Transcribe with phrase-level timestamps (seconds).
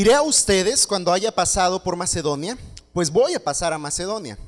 [0.00, 2.56] Iré a ustedes cuando haya pasado por Macedonia,
[2.94, 4.38] pues voy a pasar a Macedonia.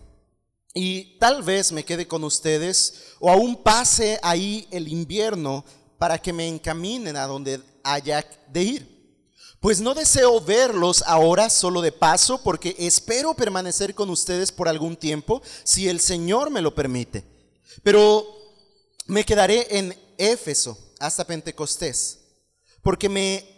[0.72, 5.62] Y tal vez me quede con ustedes o aún pase ahí el invierno
[5.98, 9.18] para que me encaminen a donde haya de ir.
[9.60, 14.96] Pues no deseo verlos ahora solo de paso, porque espero permanecer con ustedes por algún
[14.96, 17.24] tiempo, si el Señor me lo permite.
[17.82, 18.26] Pero
[19.04, 22.20] me quedaré en Éfeso hasta Pentecostés,
[22.80, 23.52] porque me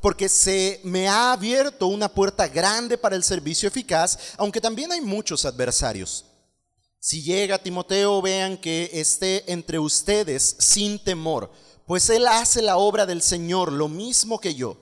[0.00, 5.00] porque se me ha abierto una puerta grande para el servicio eficaz, aunque también hay
[5.00, 6.24] muchos adversarios.
[6.98, 11.50] Si llega Timoteo, vean que esté entre ustedes sin temor,
[11.86, 14.76] pues él hace la obra del Señor lo mismo que yo.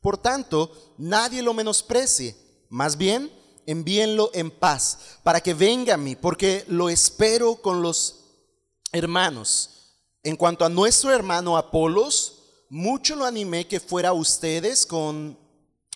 [0.00, 2.36] Por tanto, nadie lo menosprecie,
[2.68, 3.30] más bien
[3.66, 8.24] envíenlo en paz, para que venga a mí, porque lo espero con los
[8.92, 9.70] hermanos.
[10.24, 12.41] En cuanto a nuestro hermano Apolos,
[12.72, 15.38] mucho lo animé que fuera a ustedes con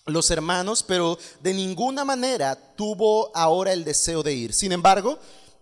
[0.05, 4.53] los hermanos, pero de ninguna manera tuvo ahora el deseo de ir.
[4.53, 5.17] Sin embargo,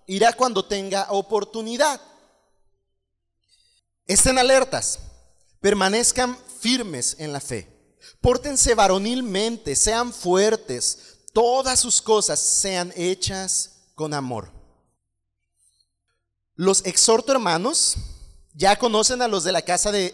[0.07, 2.01] irá cuando tenga oportunidad.
[4.05, 4.99] Estén alertas,
[5.61, 14.13] permanezcan firmes en la fe, pórtense varonilmente, sean fuertes, todas sus cosas sean hechas con
[14.13, 14.51] amor.
[16.55, 17.95] Los exhorto hermanos,
[18.53, 20.13] ya conocen a los de la casa de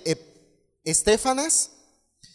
[0.84, 1.72] Estefanas,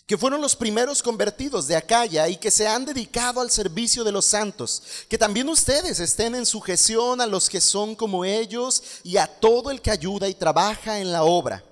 [0.07, 4.13] que fueron los primeros convertidos de Acaya y que se han dedicado al servicio de
[4.13, 9.17] los santos, que también ustedes estén en sujeción a los que son como ellos y
[9.17, 11.65] a todo el que ayuda y trabaja en la obra.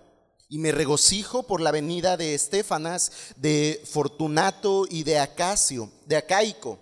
[0.48, 6.78] Y me regocijo por la venida de Estefanas, de Fortunato y de Acacio, de Acaico,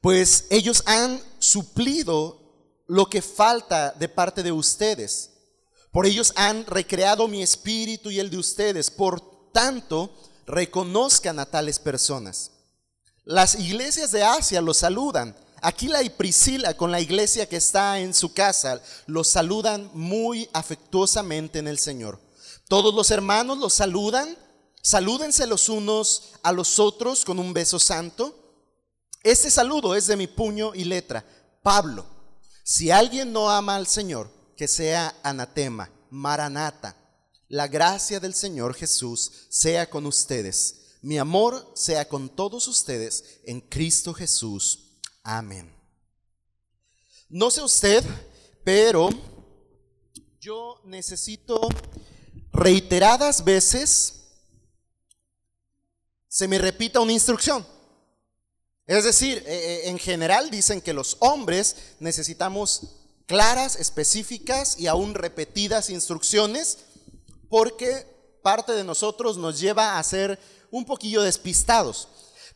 [0.00, 2.40] pues ellos han suplido
[2.86, 5.27] lo que falta de parte de ustedes
[5.98, 8.88] por ellos han recreado mi espíritu y el de ustedes.
[8.88, 10.14] Por tanto,
[10.46, 12.52] reconozcan a tales personas.
[13.24, 15.36] Las iglesias de Asia los saludan.
[15.60, 21.58] Aquila y Priscila con la iglesia que está en su casa los saludan muy afectuosamente
[21.58, 22.20] en el Señor.
[22.68, 24.38] Todos los hermanos los saludan.
[24.80, 28.36] Salúdense los unos a los otros con un beso santo.
[29.24, 31.24] Este saludo es de mi puño y letra.
[31.60, 32.06] Pablo,
[32.62, 36.96] si alguien no ama al Señor, que sea anatema, maranata.
[37.46, 40.96] La gracia del Señor Jesús sea con ustedes.
[41.00, 44.98] Mi amor sea con todos ustedes en Cristo Jesús.
[45.22, 45.72] Amén.
[47.28, 48.04] No sé usted,
[48.64, 49.10] pero
[50.40, 51.68] yo necesito
[52.52, 54.24] reiteradas veces
[56.26, 57.64] se me repita una instrucción.
[58.88, 62.97] Es decir, eh, eh, en general dicen que los hombres necesitamos
[63.28, 66.78] claras, específicas y aún repetidas instrucciones,
[67.50, 68.06] porque
[68.42, 70.40] parte de nosotros nos lleva a ser
[70.70, 72.08] un poquillo despistados.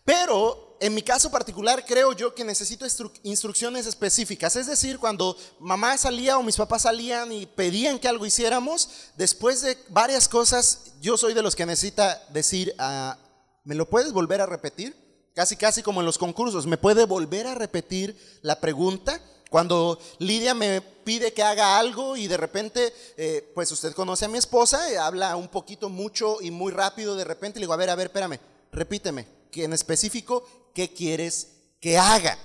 [0.05, 2.87] Pero en mi caso particular creo yo que necesito
[3.23, 4.57] instrucciones específicas.
[4.57, 9.61] Es decir, cuando mamá salía o mis papás salían y pedían que algo hiciéramos, después
[9.61, 13.19] de varias cosas, yo soy de los que necesita decir, ah,
[13.63, 14.97] ¿me lo puedes volver a repetir?
[15.35, 19.21] Casi, casi como en los concursos, ¿me puede volver a repetir la pregunta?
[19.53, 24.29] Cuando Lidia me pide que haga algo y de repente, eh, pues usted conoce a
[24.29, 27.77] mi esposa, eh, habla un poquito mucho y muy rápido de repente, le digo, a
[27.77, 28.41] ver, a ver, espérame,
[28.73, 30.43] repíteme, que en específico,
[30.75, 31.49] ¿qué quieres
[31.83, 32.39] que haga?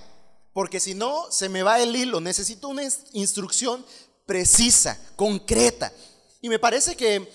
[0.52, 2.82] Porque si no, se me va el hilo, necesito una
[3.12, 3.86] instrucción
[4.26, 5.90] precisa, concreta.
[6.42, 7.26] Y me parece que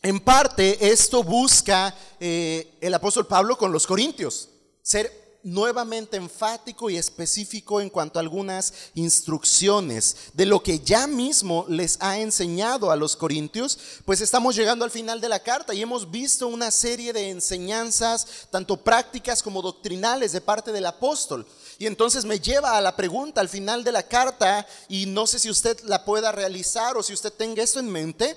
[0.00, 4.48] en parte esto busca eh, el apóstol Pablo con los corintios,
[4.80, 11.64] ser nuevamente enfático y específico en cuanto a algunas instrucciones de lo que ya mismo
[11.68, 15.82] les ha enseñado a los corintios, pues estamos llegando al final de la carta y
[15.82, 21.46] hemos visto una serie de enseñanzas, tanto prácticas como doctrinales de parte del apóstol.
[21.78, 25.38] Y entonces me lleva a la pregunta al final de la carta, y no sé
[25.38, 28.36] si usted la pueda realizar o si usted tenga esto en mente,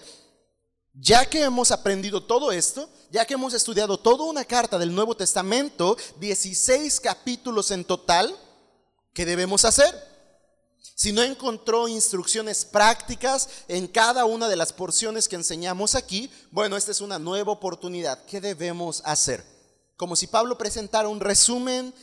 [0.93, 5.15] ya que hemos aprendido todo esto, ya que hemos estudiado toda una carta del Nuevo
[5.15, 8.35] Testamento, 16 capítulos en total,
[9.13, 10.11] ¿qué debemos hacer?
[10.95, 16.77] Si no encontró instrucciones prácticas en cada una de las porciones que enseñamos aquí, bueno,
[16.77, 18.23] esta es una nueva oportunidad.
[18.25, 19.43] ¿Qué debemos hacer?
[19.95, 21.93] Como si Pablo presentara un resumen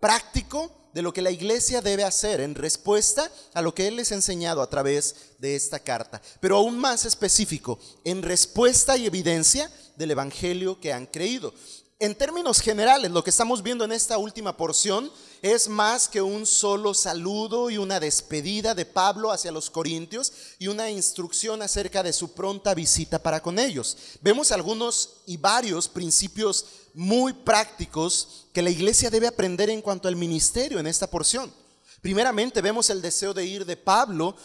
[0.00, 4.12] práctico de lo que la iglesia debe hacer en respuesta a lo que Él les
[4.12, 6.20] ha enseñado a través de esta carta.
[6.40, 11.52] Pero aún más específico, en respuesta y evidencia del Evangelio que han creído.
[11.98, 15.08] en términos generales, lo que estamos viendo en esta última porción
[15.40, 20.66] es más que un solo saludo y una despedida de Pablo hacia los corintios y
[20.66, 23.96] una instrucción acerca de su pronta visita para con ellos.
[24.20, 30.16] Vemos algunos y varios principios muy prácticos que la iglesia debe aprender en cuanto al
[30.16, 31.52] ministerio en esta porción.
[32.00, 34.36] Primeramente vemos el deseo de ir de Pablo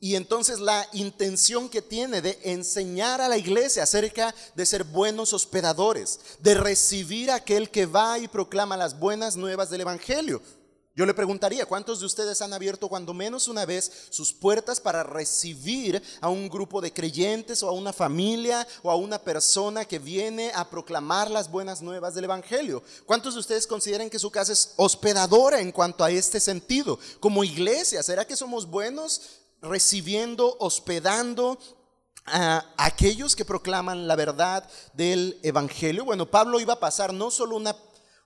[0.00, 5.32] y entonces la intención que tiene de enseñar a la iglesia acerca de ser buenos
[5.32, 10.42] hospedadores, de recibir a aquel que va y proclama las buenas nuevas del Evangelio.
[10.96, 15.02] Yo le preguntaría, ¿cuántos de ustedes han abierto cuando menos una vez sus puertas para
[15.02, 19.98] recibir a un grupo de creyentes o a una familia o a una persona que
[19.98, 22.80] viene a proclamar las buenas nuevas del Evangelio?
[23.06, 26.98] ¿Cuántos de ustedes consideran que su casa es hospedadora en cuanto a este sentido?
[27.18, 29.20] Como iglesia, ¿será que somos buenos
[29.60, 31.58] recibiendo, hospedando
[32.26, 36.04] a aquellos que proclaman la verdad del Evangelio.
[36.04, 37.60] Bueno, Pablo iba a pasar no solo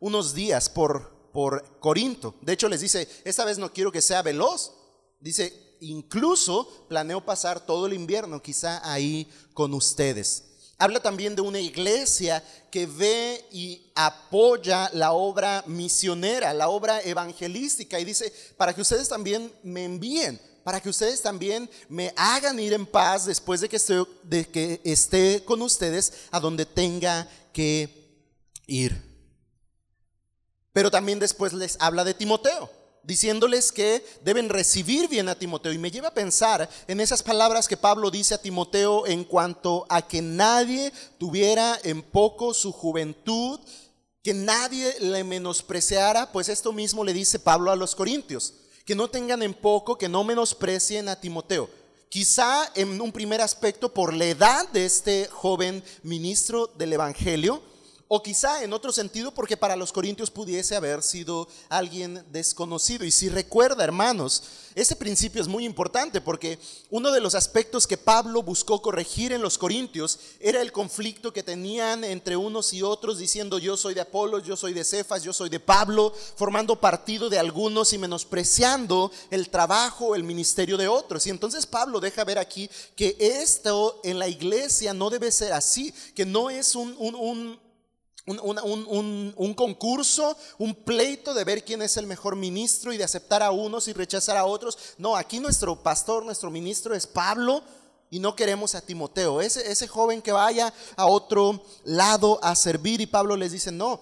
[0.01, 4.23] unos días por, por Corinto, de hecho les dice, esta vez no quiero que sea
[4.23, 4.73] veloz,
[5.21, 10.45] dice, incluso planeo pasar todo el invierno quizá ahí con ustedes.
[10.81, 17.99] Habla también de una iglesia que ve y apoya la obra misionera, la obra evangelística
[17.99, 22.75] y dice, para que ustedes también me envíen para que ustedes también me hagan ir
[22.75, 27.89] en paz después de que esté, de que esté con ustedes a donde tenga que
[28.67, 29.08] ir.
[30.79, 32.71] Pero también después les habla de Timoteo,
[33.03, 35.73] diciéndoles que deben recibir bien a Timoteo.
[35.73, 39.87] Y me lleva a pensar en esas palabras que Pablo dice a Timoteo en cuanto
[39.89, 43.59] a que nadie tuviera en poco su juventud,
[44.23, 48.55] que nadie le menospreciara, pues esto mismo le dice Pablo a los Corintios
[48.85, 51.69] que no tengan en poco, que no menosprecien a Timoteo.
[52.09, 57.63] Quizá en un primer aspecto por la edad de este joven ministro del Evangelio,
[58.09, 63.05] o quizá en otro sentido porque para los corintios pudiese haber sido alguien desconocido.
[63.05, 64.43] Y si recuerda, hermanos,
[64.75, 66.59] ese principio es muy importante porque
[66.91, 71.43] uno de los aspectos que Pablo buscó corregir en los corintios era el conflicto que
[71.43, 75.35] tenían entre unos y otros diciendo yo soy de Apolo, yo soy de Cefas, yo
[75.35, 81.27] soy de Pablo, formando partido de algunos y menospreciando el trabajo, el ministerio de otros.
[81.27, 85.93] Y entonces Pablo deja ver aquí que esto en la iglesia no debe ser así,
[86.15, 87.59] que no es un, un un,
[89.55, 93.89] concurso, un pleito de ver quién es el mejor ministro y de aceptar a unos
[93.89, 94.79] y rechazar a otros.
[94.99, 97.63] No, aquí nuestro pastor, nuestro ministro es Pablo
[98.11, 103.01] y no queremos a Timoteo, ese, ese joven que vaya a otro lado a servir
[103.01, 104.01] y Pablo les dice, no,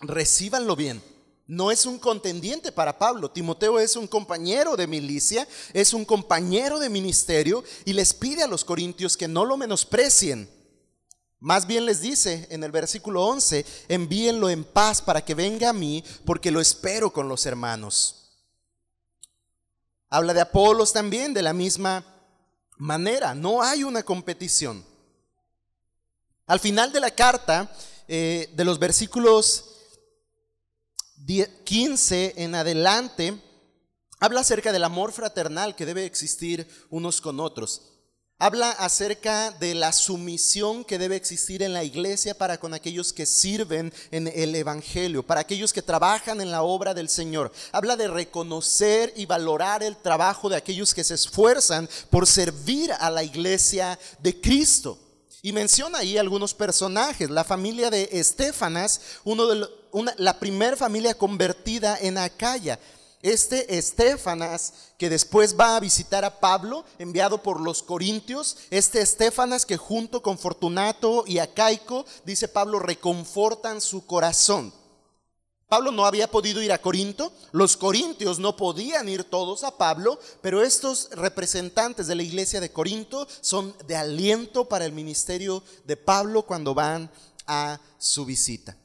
[0.00, 1.02] recíbanlo bien.
[1.48, 3.30] No es un contendiente para Pablo.
[3.30, 8.48] Timoteo es un compañero de milicia, es un compañero de ministerio y les pide a
[8.48, 10.55] los corintios que no lo menosprecien
[11.40, 15.74] más bien les dice en el versículo 11, envíenlo en paz para que venga a
[15.74, 18.26] mí, porque lo espero con los hermanos.
[20.08, 22.04] Habla de Apolos también de la misma
[22.78, 24.84] manera, no hay una competición.
[26.46, 27.70] Al final de la carta,
[28.08, 29.72] eh, de los versículos
[31.64, 33.40] 15 en adelante,
[34.20, 37.95] habla acerca del amor fraternal que debe existir unos con otros.
[38.38, 43.24] Habla acerca de la sumisión que debe existir en la iglesia para con aquellos que
[43.24, 47.50] sirven en el Evangelio, para aquellos que trabajan en la obra del Señor.
[47.72, 53.08] Habla de reconocer y valorar el trabajo de aquellos que se esfuerzan por servir a
[53.08, 54.98] la iglesia de Cristo.
[55.40, 59.66] Y menciona ahí algunos personajes, la familia de Estefanas, de
[60.18, 62.78] la primera familia convertida en Acaya.
[63.26, 69.66] Este Estefanas, que después va a visitar a Pablo, enviado por los corintios, este Estefanas
[69.66, 74.72] que junto con Fortunato y Acaico, dice Pablo, reconfortan su corazón.
[75.66, 80.20] Pablo no había podido ir a Corinto, los corintios no podían ir todos a Pablo,
[80.40, 85.96] pero estos representantes de la iglesia de Corinto son de aliento para el ministerio de
[85.96, 87.10] Pablo cuando van
[87.48, 88.76] a su visita.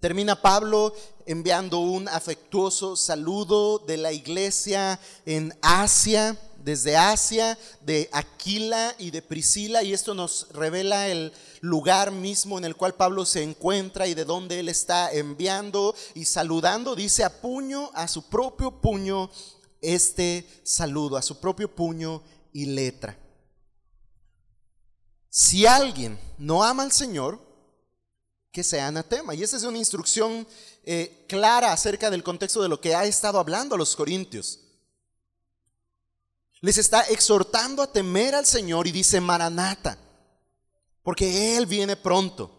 [0.00, 0.94] Termina Pablo
[1.26, 9.22] enviando un afectuoso saludo de la iglesia en Asia, desde Asia, de Aquila y de
[9.22, 14.14] Priscila, y esto nos revela el lugar mismo en el cual Pablo se encuentra y
[14.14, 19.30] de donde él está enviando y saludando, dice a puño, a su propio puño,
[19.80, 23.18] este saludo, a su propio puño y letra.
[25.28, 27.47] Si alguien no ama al Señor,
[28.52, 29.34] que sea anatema.
[29.34, 30.46] Y esa es una instrucción
[30.84, 34.60] eh, clara acerca del contexto de lo que ha estado hablando a los corintios.
[36.60, 39.96] Les está exhortando a temer al Señor y dice Maranata,
[41.02, 42.50] porque Él viene pronto.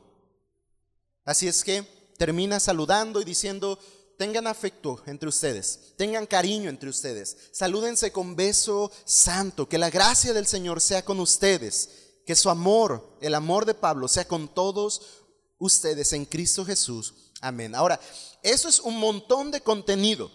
[1.25, 1.83] Así es que
[2.17, 3.77] termina saludando y diciendo,
[4.17, 10.33] tengan afecto entre ustedes, tengan cariño entre ustedes, salúdense con beso santo, que la gracia
[10.33, 11.89] del Señor sea con ustedes,
[12.25, 15.18] que su amor, el amor de Pablo, sea con todos
[15.59, 17.13] ustedes en Cristo Jesús.
[17.41, 17.75] Amén.
[17.75, 17.99] Ahora,
[18.41, 20.31] eso es un montón de contenido.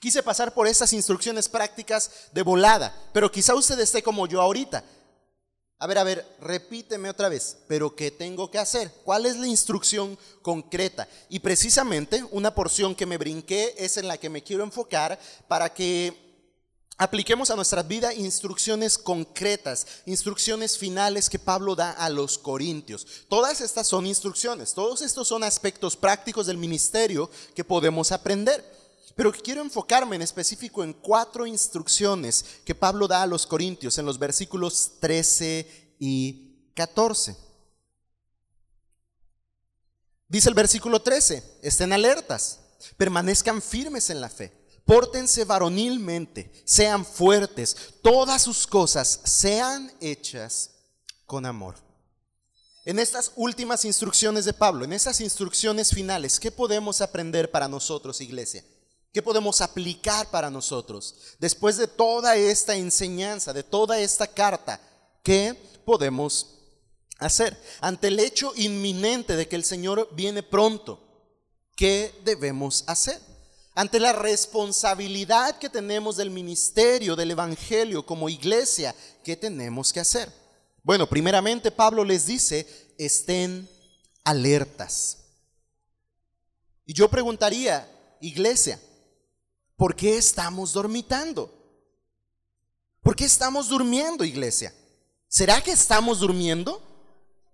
[0.00, 4.84] Quise pasar por esas instrucciones prácticas de volada, pero quizá usted esté como yo ahorita.
[5.80, 8.92] A ver, a ver, repíteme otra vez, pero ¿qué tengo que hacer?
[9.04, 11.08] ¿Cuál es la instrucción concreta?
[11.28, 15.72] Y precisamente una porción que me brinqué es en la que me quiero enfocar para
[15.72, 16.27] que
[16.98, 23.06] apliquemos a nuestra vida instrucciones concretas, instrucciones finales que Pablo da a los corintios.
[23.28, 28.76] Todas estas son instrucciones, todos estos son aspectos prácticos del ministerio que podemos aprender.
[29.14, 34.06] Pero quiero enfocarme en específico en cuatro instrucciones que Pablo da a los corintios en
[34.06, 37.36] los versículos 13 y 14.
[40.28, 42.60] Dice el versículo 13, estén alertas,
[42.96, 44.52] permanezcan firmes en la fe,
[44.88, 50.70] pórtense varonilmente, sean fuertes, todas sus cosas sean hechas
[51.26, 51.74] con amor.
[52.86, 58.22] En estas últimas instrucciones de Pablo, en esas instrucciones finales, ¿qué podemos aprender para nosotros,
[58.22, 58.64] iglesia?
[59.12, 61.16] ¿Qué podemos aplicar para nosotros?
[61.38, 64.80] Después de toda esta enseñanza, de toda esta carta,
[65.22, 65.54] ¿qué
[65.84, 66.60] podemos
[67.18, 67.62] hacer?
[67.82, 70.98] Ante el hecho inminente de que el Señor viene pronto,
[71.76, 73.27] ¿qué debemos hacer?
[73.78, 78.92] Ante la responsabilidad que tenemos del ministerio, del Evangelio como iglesia,
[79.22, 80.32] ¿qué tenemos que hacer?
[80.82, 82.66] Bueno, primeramente Pablo les dice,
[82.98, 83.70] estén
[84.24, 85.18] alertas.
[86.86, 87.88] Y yo preguntaría,
[88.20, 88.80] iglesia,
[89.76, 91.48] ¿por qué estamos dormitando?
[93.00, 94.74] ¿Por qué estamos durmiendo, iglesia?
[95.28, 96.82] ¿Será que estamos durmiendo?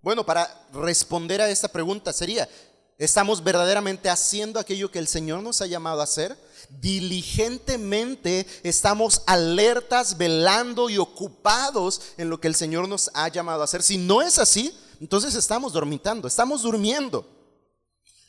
[0.01, 2.49] Bueno, para responder a esta pregunta sería,
[2.97, 6.37] ¿estamos verdaderamente haciendo aquello que el Señor nos ha llamado a hacer?
[6.69, 13.65] Diligentemente estamos alertas, velando y ocupados en lo que el Señor nos ha llamado a
[13.65, 13.83] hacer.
[13.83, 17.27] Si no es así, entonces estamos dormitando, estamos durmiendo.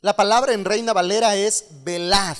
[0.01, 2.37] La palabra en Reina Valera es velad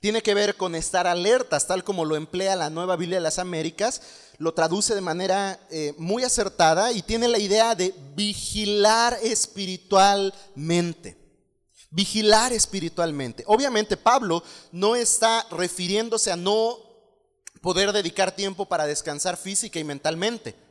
[0.00, 3.38] tiene que ver con estar alertas, tal como lo emplea la Nueva Biblia de las
[3.38, 4.02] Américas,
[4.38, 11.16] lo traduce de manera eh, muy acertada y tiene la idea de vigilar espiritualmente.
[11.90, 13.44] Vigilar espiritualmente.
[13.46, 16.78] Obviamente Pablo no está refiriéndose a no
[17.62, 20.65] poder dedicar tiempo para descansar física y mentalmente.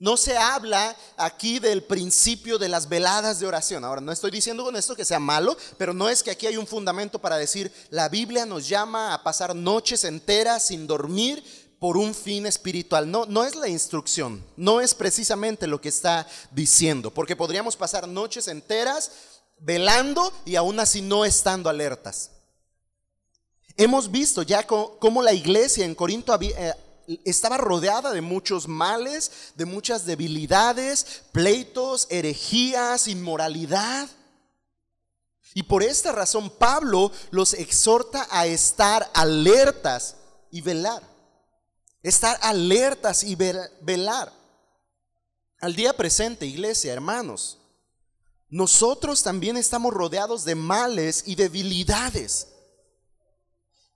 [0.00, 3.84] No se habla aquí del principio de las veladas de oración.
[3.84, 6.56] Ahora, no estoy diciendo con esto que sea malo, pero no es que aquí hay
[6.56, 11.42] un fundamento para decir, la Biblia nos llama a pasar noches enteras sin dormir
[11.80, 13.10] por un fin espiritual.
[13.10, 18.06] No, no es la instrucción, no es precisamente lo que está diciendo, porque podríamos pasar
[18.06, 19.10] noches enteras
[19.58, 22.30] velando y aún así no estando alertas.
[23.76, 26.74] Hemos visto ya cómo la iglesia en Corinto había, eh,
[27.24, 34.08] estaba rodeada de muchos males, de muchas debilidades, pleitos, herejías, inmoralidad.
[35.54, 40.16] Y por esta razón Pablo los exhorta a estar alertas
[40.50, 41.02] y velar.
[42.02, 44.32] Estar alertas y velar.
[45.60, 47.58] Al día presente, iglesia, hermanos,
[48.48, 52.48] nosotros también estamos rodeados de males y debilidades.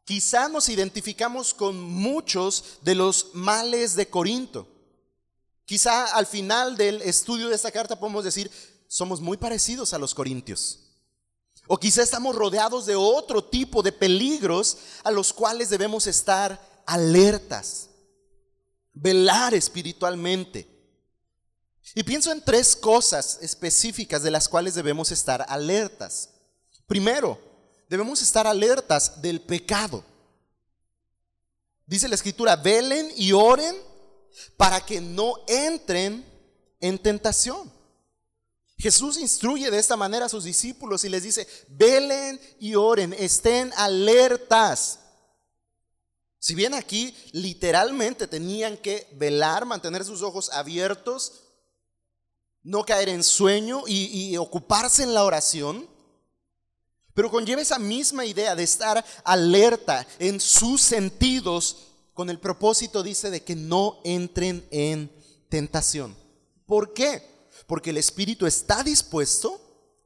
[0.04, 4.66] Quizá nos identificamos con muchos de los males de Corinto.
[5.64, 8.50] Quizá al final del estudio de esta carta podemos decir,
[8.88, 10.80] somos muy parecidos a los corintios.
[11.68, 17.88] O quizá estamos rodeados de otro tipo de peligros a los cuales debemos estar alertas,
[18.92, 20.68] velar espiritualmente.
[21.94, 26.30] Y pienso en tres cosas específicas de las cuales debemos estar alertas.
[26.86, 27.38] Primero,
[27.92, 30.02] debemos estar alertas del pecado.
[31.84, 33.76] Dice la escritura, velen y oren
[34.56, 36.24] para que no entren
[36.80, 37.70] en tentación.
[38.78, 43.70] Jesús instruye de esta manera a sus discípulos y les dice, velen y oren, estén
[43.76, 45.00] alertas.
[46.38, 51.42] Si bien aquí literalmente tenían que velar, mantener sus ojos abiertos,
[52.62, 55.91] no caer en sueño y, ocuparse en la oración,
[57.14, 63.30] pero conlleva esa misma idea de estar alerta en sus sentidos con el propósito, dice,
[63.30, 65.10] de que no entren en
[65.48, 66.16] tentación.
[66.66, 67.22] ¿Por qué?
[67.66, 69.60] Porque el espíritu está dispuesto,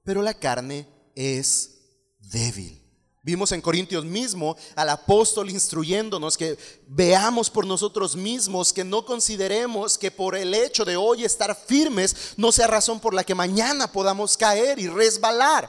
[0.05, 1.71] pero la carne es
[2.19, 2.83] débil.
[3.27, 9.99] Vimos en Corintios mismo al apóstol instruyéndonos que veamos por nosotros mismos, que no consideremos
[9.99, 13.91] que por el hecho de hoy estar firmes no sea razón por la que mañana
[13.91, 15.69] podamos caer y resbalar,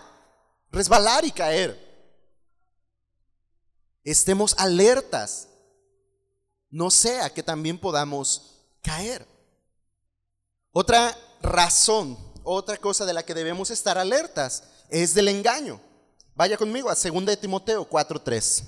[0.71, 1.85] resbalar y caer.
[4.03, 5.47] Estemos alertas,
[6.69, 9.27] no sea que también podamos caer.
[10.71, 15.81] Otra razón, otra cosa de la que debemos estar alertas es del engaño.
[16.35, 18.63] Vaya conmigo a 2 de Timoteo 4:3.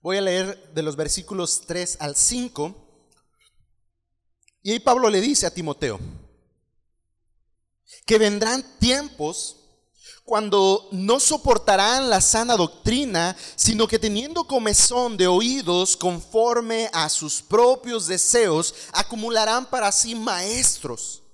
[0.00, 2.74] Voy a leer de los versículos 3 al 5.
[4.62, 6.00] Y ahí Pablo le dice a Timoteo
[8.06, 9.59] que vendrán tiempos
[10.30, 17.42] cuando no soportarán la sana doctrina, sino que teniendo comezón de oídos conforme a sus
[17.42, 21.24] propios deseos, acumularán para sí maestros.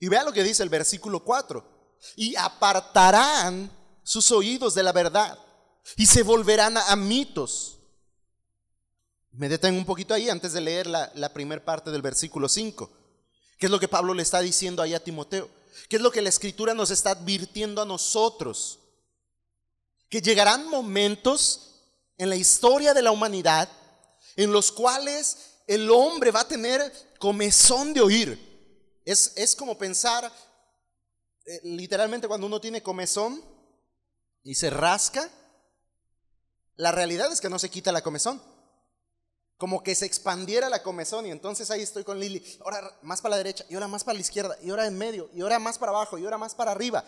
[0.00, 1.64] Y vea lo que dice el versículo 4
[2.16, 3.70] y apartarán
[4.02, 5.38] sus oídos de la verdad
[5.96, 7.78] y se volverán a, mitos.
[9.30, 12.90] Me detengo un poquito ahí antes de leer la, la primera parte del versículo 5.
[13.60, 15.48] ¿Qué es lo que Pablo le está diciendo ahí a Timoteo?
[15.88, 18.80] ¿Qué es lo que la escritura nos está advirtiendo a nosotros?
[20.08, 21.82] Que llegarán momentos
[22.18, 23.68] en la historia de la humanidad
[24.36, 29.00] en los cuales el hombre va a tener comezón de oír.
[29.04, 30.30] Es, es como pensar
[31.46, 33.42] eh, literalmente cuando uno tiene comezón
[34.42, 35.30] y se rasca,
[36.76, 38.42] la realidad es que no se quita la comezón.
[39.58, 43.30] Como que se expandiera la comezón y entonces ahí estoy con Lili, ahora más para
[43.30, 45.78] la derecha, y ahora más para la izquierda, y ahora en medio, y ahora más
[45.78, 47.04] para abajo, y ahora más para arriba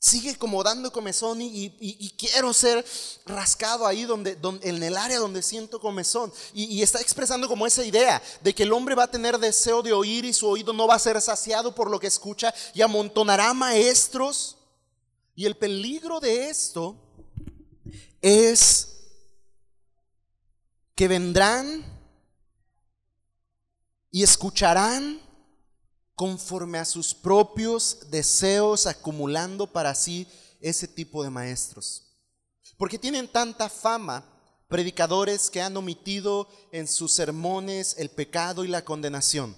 [0.00, 2.84] sigue como dando comezón y, quiero ser
[3.26, 6.32] rascado ahí donde, en el área donde siento comezón.
[6.54, 9.92] Y, está expresando como esa idea de que el hombre va a tener deseo de
[9.92, 13.52] oír y su oído no va a ser saciado por lo que escucha y amontonará
[13.52, 14.56] maestros.
[15.36, 16.96] Y el peligro de esto
[18.22, 18.99] es
[21.00, 21.82] que vendrán
[24.10, 25.18] y escucharán
[26.14, 30.28] conforme a sus propios deseos, acumulando para sí
[30.60, 32.18] ese tipo de maestros.
[32.76, 34.30] Porque tienen tanta fama
[34.68, 39.56] predicadores que han omitido en sus sermones el pecado y la condenación.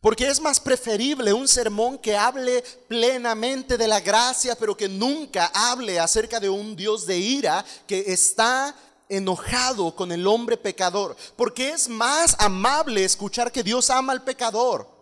[0.00, 5.50] Porque es más preferible un sermón que hable plenamente de la gracia, pero que nunca
[5.52, 8.72] hable acerca de un Dios de ira que está
[9.08, 11.16] enojado con el hombre pecador.
[11.36, 14.96] Porque es más amable escuchar que Dios ama al pecador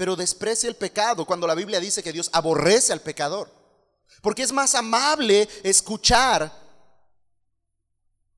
[0.00, 3.52] pero desprecia el pecado cuando la Biblia dice que Dios aborrece al pecador.
[4.22, 6.50] Porque es más amable escuchar,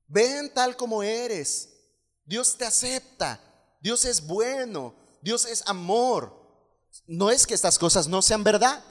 [0.05, 1.69] ven tal como eres,
[2.25, 3.39] Dios te acepta,
[3.79, 6.37] Dios es bueno, Dios es amor.
[7.07, 8.83] No es que estas cosas no sean verdad,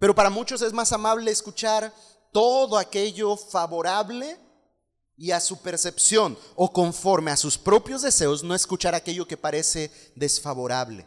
[0.00, 1.94] pero para muchos es más amable escuchar
[2.32, 4.38] todo aquello favorable
[5.16, 9.90] y a su percepción o conforme a sus propios deseos, no escuchar aquello que parece
[10.14, 11.06] desfavorable.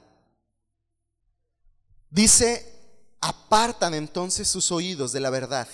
[2.09, 5.67] Dice, apartan entonces sus oídos de la verdad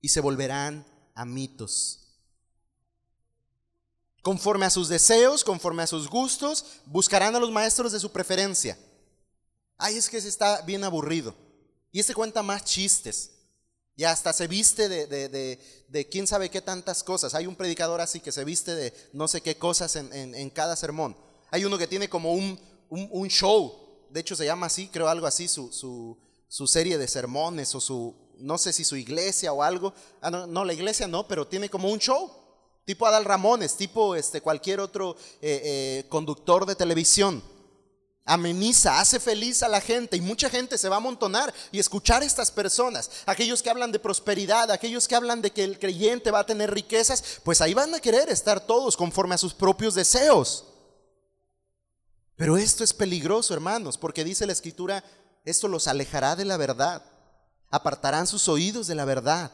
[0.00, 2.00] y se volverán a mitos.
[4.22, 8.76] Conforme a sus deseos, conforme a sus gustos, buscarán a los maestros de su preferencia.
[9.76, 11.34] Ay, es que se está bien aburrido.
[11.92, 13.37] Y este cuenta más chistes.
[13.98, 17.34] Y hasta se viste de, quién sabe qué tantas cosas.
[17.34, 21.16] Hay un predicador así que se viste de no sé qué cosas en, cada sermón.
[21.50, 24.06] Hay uno que tiene como un, show.
[24.08, 26.16] De hecho se llama así, creo algo así, su,
[26.48, 29.92] serie de sermones o su, no sé si su iglesia o algo.
[30.22, 32.30] Ah, no, la iglesia no, pero tiene como un show.
[32.84, 35.60] Tipo Adal Ramones, tipo este, cualquier otro eh,
[36.04, 37.42] eh, conductor de televisión
[38.28, 42.22] ameniza, hace feliz a la gente y mucha gente se va a amontonar y escuchar
[42.22, 46.30] a estas personas, aquellos que hablan de prosperidad, aquellos que hablan de que el creyente
[46.30, 49.94] va a tener riquezas, pues ahí van a querer estar todos conforme a sus propios
[49.94, 50.64] deseos.
[52.36, 55.02] Pero esto es peligroso, hermanos, porque dice la escritura,
[55.44, 57.02] esto los alejará de la verdad,
[57.70, 59.50] apartarán sus oídos de la verdad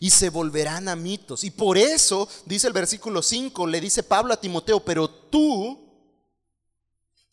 [0.00, 1.44] y se volverán a mitos.
[1.44, 5.83] Y por eso, dice el versículo 5, le dice Pablo a Timoteo, pero tú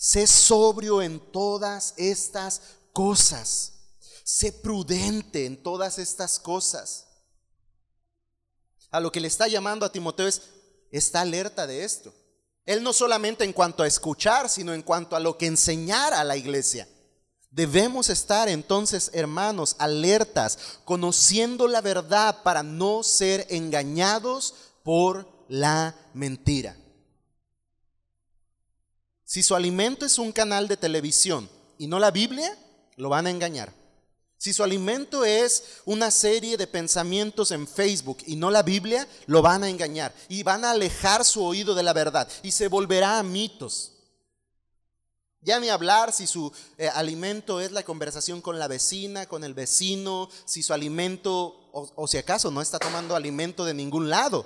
[0.03, 2.59] Sé sobrio en todas estas
[2.91, 3.73] cosas.
[4.23, 7.05] Sé prudente en todas estas cosas.
[8.89, 10.41] A lo que le está llamando a Timoteo es,
[10.89, 12.11] está alerta de esto.
[12.65, 16.23] Él no solamente en cuanto a escuchar, sino en cuanto a lo que enseñar a
[16.23, 16.87] la iglesia.
[17.51, 26.80] Debemos estar entonces, hermanos, alertas, conociendo la verdad para no ser engañados por la mentira.
[29.31, 32.53] Si su alimento es un canal de televisión y no la Biblia,
[32.97, 33.73] lo van a engañar.
[34.37, 39.41] Si su alimento es una serie de pensamientos en Facebook y no la Biblia, lo
[39.41, 43.19] van a engañar y van a alejar su oído de la verdad y se volverá
[43.19, 43.93] a mitos.
[45.39, 49.53] Ya ni hablar si su eh, alimento es la conversación con la vecina, con el
[49.53, 54.45] vecino, si su alimento, o si acaso no está tomando alimento de ningún lado.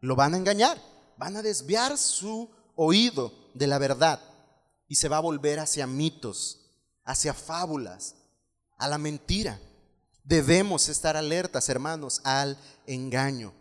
[0.00, 0.78] Lo van a engañar,
[1.16, 4.20] van a desviar su oído de la verdad
[4.88, 6.66] y se va a volver hacia mitos
[7.06, 8.16] hacia fábulas,
[8.76, 9.58] a la mentira.
[10.24, 13.54] Debemos estar alertas, hermanos, al engaño.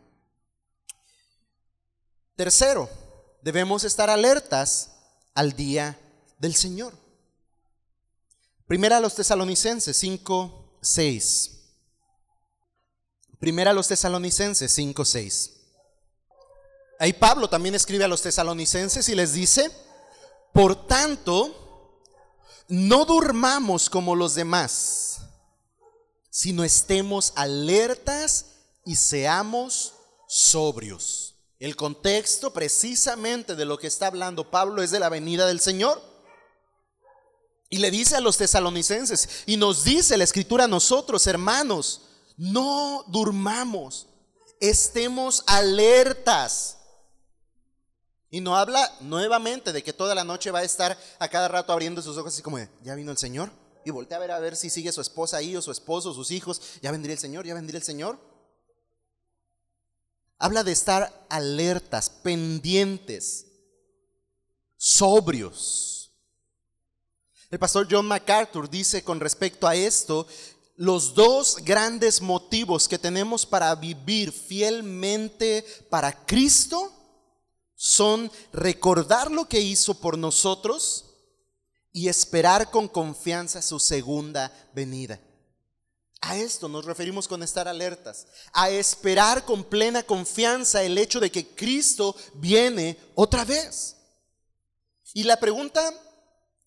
[2.36, 2.90] Tercero,
[3.42, 4.92] debemos estar alertas
[5.36, 5.98] al día
[6.40, 6.94] del Señor.
[8.68, 11.52] Primera a los tesalonicenses 5, 6.
[13.40, 15.55] Primera a los tesalonicenses 5, 6.
[17.00, 19.70] Ahí Pablo también escribe a los tesalonicenses y les dice,
[20.54, 22.02] por tanto,
[22.68, 25.20] no durmamos como los demás,
[26.30, 28.46] sino estemos alertas
[28.86, 29.94] y seamos
[30.28, 31.36] sobrios.
[31.60, 36.02] El contexto precisamente de lo que está hablando Pablo es de la venida del Señor.
[37.70, 42.02] Y le dice a los tesalonicenses, y nos dice la escritura a nosotros, hermanos,
[42.38, 44.08] no durmamos,
[44.60, 46.75] estemos alertas.
[48.30, 51.72] Y no habla nuevamente de que toda la noche va a estar a cada rato
[51.72, 53.52] abriendo sus ojos así como ya vino el Señor.
[53.86, 56.32] Y voltea a ver a ver si sigue su esposa ahí o su esposo, sus
[56.32, 56.62] hijos.
[56.82, 58.20] Ya vendría el Señor, ya vendría el Señor.
[60.40, 63.46] Habla de estar alertas, pendientes,
[64.76, 66.12] sobrios.
[67.52, 70.28] El pastor John MacArthur dice con respecto a esto,
[70.76, 76.92] los dos grandes motivos que tenemos para vivir fielmente para Cristo
[77.86, 81.06] son recordar lo que hizo por nosotros
[81.92, 85.20] y esperar con confianza su segunda venida.
[86.20, 91.30] A esto nos referimos con estar alertas, a esperar con plena confianza el hecho de
[91.32, 93.98] que Cristo viene otra vez.
[95.14, 95.94] Y la pregunta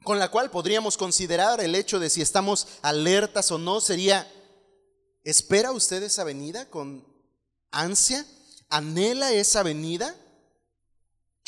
[0.05, 4.31] con la cual podríamos considerar el hecho de si estamos alertas o no sería,
[5.25, 7.05] ¿espera usted esa venida con
[7.73, 8.25] ansia?
[8.69, 10.15] ¿Anhela esa venida?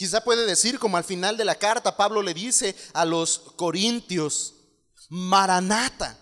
[0.01, 4.55] Quizá puede decir, como al final de la carta, Pablo le dice a los corintios,
[5.11, 6.17] Maranata,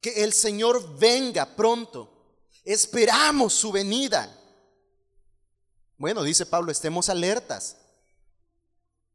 [0.00, 2.42] que el Señor venga pronto.
[2.64, 4.36] Esperamos su venida.
[5.96, 7.76] Bueno, dice Pablo, estemos alertas.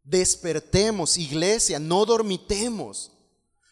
[0.02, 3.12] Despertemos, iglesia, no dormitemos.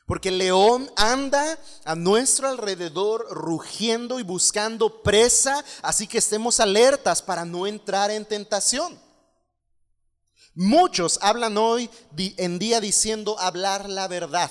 [0.06, 7.22] Porque el león anda a nuestro alrededor rugiendo y buscando presa, así que estemos alertas
[7.22, 9.05] para no entrar en tentación.
[10.56, 14.50] Muchos hablan hoy en día diciendo hablar la verdad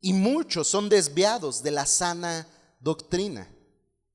[0.00, 2.48] y muchos son desviados de la sana
[2.80, 3.48] doctrina.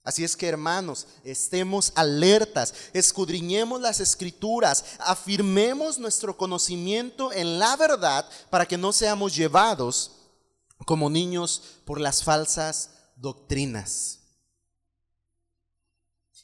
[0.04, 8.30] Así es que hermanos, estemos alertas, escudriñemos las escrituras, afirmemos nuestro conocimiento en la verdad
[8.50, 10.12] para que no seamos llevados
[10.86, 14.20] como niños por las falsas doctrinas.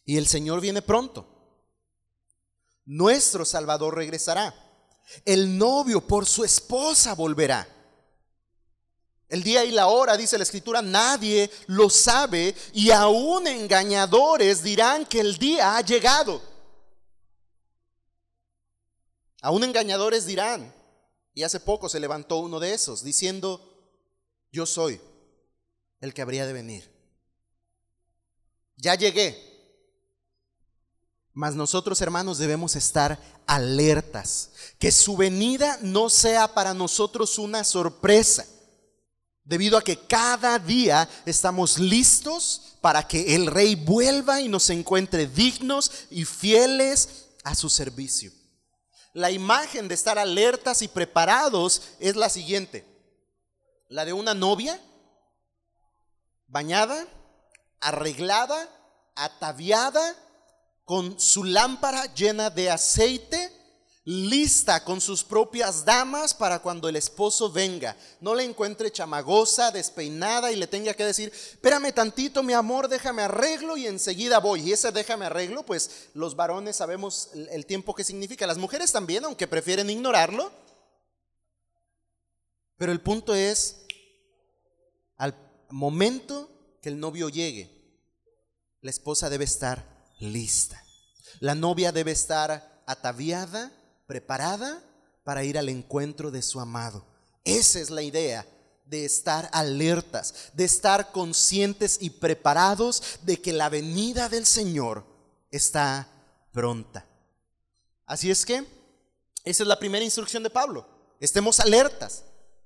[0.05, 1.30] Y el Señor viene pronto
[2.91, 4.53] nuestro Salvador regresará.
[5.23, 7.67] El novio por su esposa volverá.
[9.29, 15.05] El día y la hora, dice la escritura, nadie lo sabe y aún engañadores dirán
[15.05, 16.41] que el día ha llegado.
[19.41, 20.75] Aún engañadores dirán,
[21.33, 23.69] y hace poco se levantó uno de esos diciendo,
[24.51, 24.99] yo soy
[26.01, 26.91] el que habría de venir.
[28.75, 29.50] Ya llegué,
[31.33, 34.49] mas nosotros, hermanos, debemos estar alertas.
[34.79, 38.45] Que su venida no sea para nosotros una sorpresa.
[39.43, 45.27] Debido a que cada día estamos listos para que el rey vuelva y nos encuentre
[45.27, 48.31] dignos y fieles a su servicio.
[49.13, 52.85] La imagen de estar alertas y preparados es la siguiente.
[53.89, 54.79] La de una novia
[56.47, 57.07] bañada,
[57.79, 58.69] arreglada,
[59.15, 60.15] ataviada,
[60.85, 63.51] con su lámpara llena de aceite,
[64.03, 67.95] lista con sus propias damas para cuando el esposo venga.
[68.19, 73.21] No le encuentre chamagosa, despeinada y le tenga que decir, espérame tantito, mi amor, déjame
[73.21, 74.61] arreglo y enseguida voy.
[74.61, 78.47] Y ese déjame arreglo, pues los varones sabemos el tiempo que significa.
[78.47, 80.51] Las mujeres también, aunque prefieren ignorarlo.
[82.77, 83.85] Pero el punto es,
[85.17, 85.35] al
[85.69, 86.49] momento
[86.81, 87.69] que el novio llegue,
[88.81, 89.90] la esposa debe estar
[90.21, 90.83] lista.
[91.39, 93.71] La novia debe estar ataviada,
[94.07, 94.81] preparada
[95.23, 97.05] para ir al encuentro de su amado.
[97.43, 98.45] Esa es la idea
[98.85, 105.05] de estar alertas, de estar conscientes y preparados de que la venida del Señor
[105.49, 106.07] está
[106.51, 107.05] pronta.
[108.05, 108.65] Así es que
[109.43, 110.87] esa es la primera instrucción de Pablo.
[111.19, 112.23] Estemos alertas.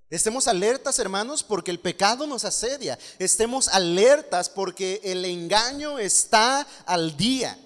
[0.10, 2.98] Estemos alertas, hermanos, porque el pecado nos asedia.
[3.18, 7.60] Estemos alertas porque el engaño está al día.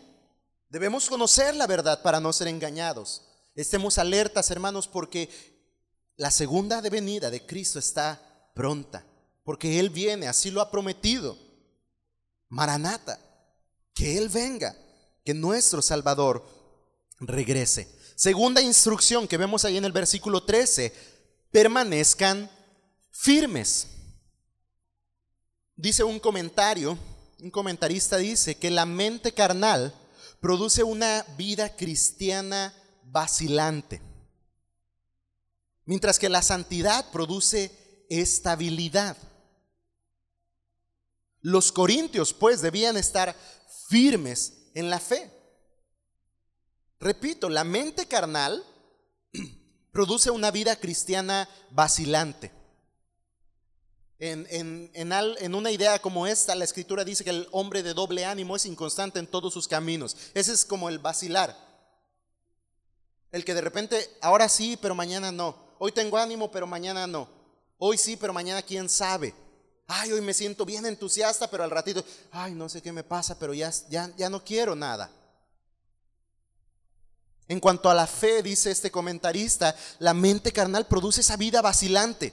[0.69, 3.23] Debemos conocer la verdad para no ser engañados.
[3.55, 5.29] Estemos alertas, hermanos, porque
[6.15, 8.21] la segunda venida de Cristo está
[8.53, 9.05] pronta,
[9.43, 11.37] porque Él viene, así lo ha prometido.
[12.47, 13.19] Maranata,
[13.93, 14.75] que Él venga,
[15.25, 16.45] que nuestro Salvador
[17.19, 17.89] regrese.
[18.15, 20.93] Segunda instrucción que vemos ahí en el versículo 13,
[21.51, 22.49] permanezcan
[23.09, 23.87] firmes.
[25.75, 26.97] Dice un comentario,
[27.39, 29.93] un comentarista dice que la mente carnal
[30.41, 34.01] produce una vida cristiana vacilante,
[35.85, 39.17] mientras que la santidad produce estabilidad.
[41.41, 43.35] Los corintios pues debían estar
[43.87, 45.31] firmes en la fe.
[46.99, 48.63] Repito, la mente carnal
[49.91, 52.51] produce una vida cristiana vacilante.
[54.21, 58.57] En, en, una idea como esta, la escritura dice que el hombre de doble ánimo
[58.57, 60.17] es inconstante en todos sus caminos.
[60.33, 61.55] Ese es como el vacilar.
[63.31, 65.55] El que de repente, ahora sí, pero mañana no.
[65.79, 67.29] Hoy tengo ánimo, pero mañana no.
[67.77, 69.33] Hoy sí, pero mañana quién sabe.
[69.87, 73.39] Ay, hoy me siento bien entusiasta, pero al ratito, ay, no sé qué me pasa,
[73.39, 75.09] pero ya, ya, ya no quiero nada.
[77.49, 82.31] En cuanto a la fe, dice este comentarista, la mente carnal produce esa vida vacilante.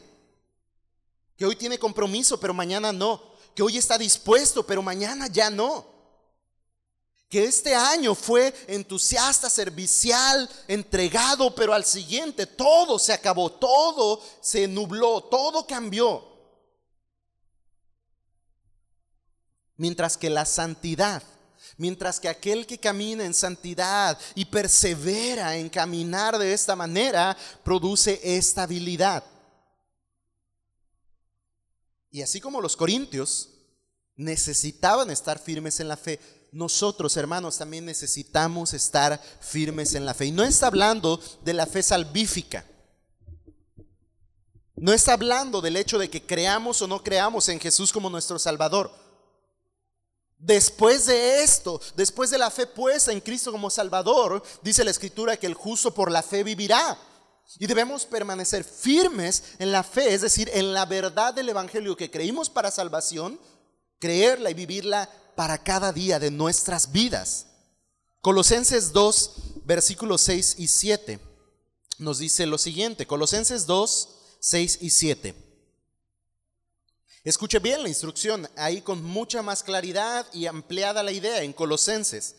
[1.38, 3.22] Que hoy tiene compromiso, pero mañana no.
[3.55, 5.87] Que hoy está dispuesto, pero mañana ya no.
[7.31, 14.68] Que este año fue entusiasta, servicial, entregado, pero al siguiente todo se acabó, todo se
[14.68, 16.24] nubló, todo cambió.
[19.79, 21.22] Mientras que la santidad
[21.77, 28.21] Mientras que aquel que camina en santidad y persevera en caminar de esta manera, produce
[28.23, 29.23] estabilidad.
[32.11, 33.51] Y así como los corintios
[34.17, 36.19] necesitaban estar firmes en la fe,
[36.51, 40.27] nosotros, hermanos, también necesitamos estar firmes en la fe.
[40.27, 42.65] Y no está hablando de la fe salvífica.
[44.77, 48.39] No está hablando del hecho de que creamos o no creamos en Jesús como nuestro
[48.39, 49.06] Salvador.
[50.38, 55.37] Después de esto, después de la fe puesta en Cristo como Salvador, dice la Escritura
[55.37, 56.99] que el justo por la fe vivirá.
[57.59, 62.11] Y debemos permanecer firmes en la fe, es decir, en la verdad del Evangelio que
[62.11, 63.40] creímos para salvación,
[63.99, 67.46] creerla y vivirla para cada día de nuestras vidas.
[68.20, 69.31] Colosenses 2,
[69.64, 71.20] versículos 6 y 7
[71.99, 74.09] nos dice lo siguiente, Colosenses 2,
[74.40, 75.45] 6 y 7.
[77.27, 82.37] Escuche bien la instrucción, ahí con mucha más claridad y ampliada la idea en Colosenses.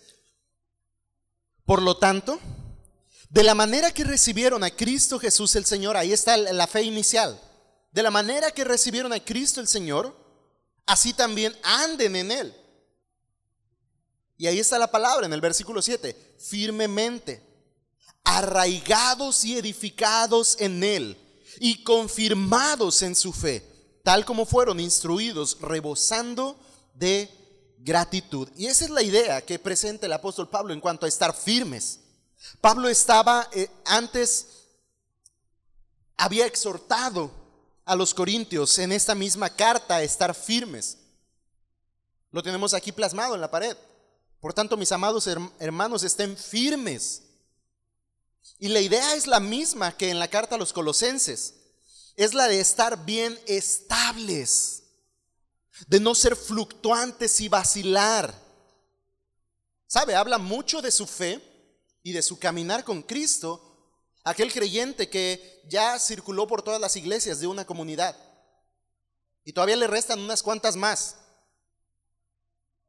[1.66, 2.40] Por lo tanto,
[3.30, 7.38] de la manera que recibieron a Cristo Jesús el Señor, ahí está la fe inicial,
[7.92, 10.16] de la manera que recibieron a Cristo el Señor,
[10.86, 12.56] así también anden en Él.
[14.38, 17.46] Y ahí está la palabra en el versículo 7, firmemente,
[18.24, 21.18] arraigados y edificados en Él
[21.60, 23.67] y confirmados en su fe
[24.08, 26.58] tal como fueron instruidos, rebosando
[26.94, 27.30] de
[27.80, 28.48] gratitud.
[28.56, 32.00] Y esa es la idea que presenta el apóstol Pablo en cuanto a estar firmes.
[32.62, 34.48] Pablo estaba eh, antes,
[36.16, 37.30] había exhortado
[37.84, 41.00] a los corintios en esta misma carta a estar firmes.
[42.32, 43.76] Lo tenemos aquí plasmado en la pared.
[44.40, 45.28] Por tanto, mis amados
[45.60, 47.24] hermanos, estén firmes.
[48.58, 51.57] Y la idea es la misma que en la carta a los colosenses
[52.18, 54.84] es la de estar bien estables,
[55.86, 58.34] de no ser fluctuantes y vacilar.
[59.86, 60.16] ¿Sabe?
[60.16, 61.40] Habla mucho de su fe
[62.02, 63.62] y de su caminar con Cristo,
[64.24, 68.18] aquel creyente que ya circuló por todas las iglesias de una comunidad.
[69.46, 71.18] Y todavía le restan unas cuantas más.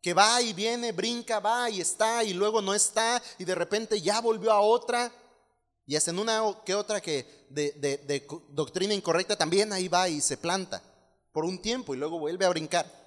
[0.01, 4.01] Que va y viene, brinca, va y está y luego no está y de repente
[4.01, 5.12] ya volvió a otra
[5.87, 10.37] y hasta en una que otra que de, doctrina incorrecta también ahí va y se
[10.37, 10.83] planta
[11.33, 12.99] por un tiempo y luego vuelve a brincar.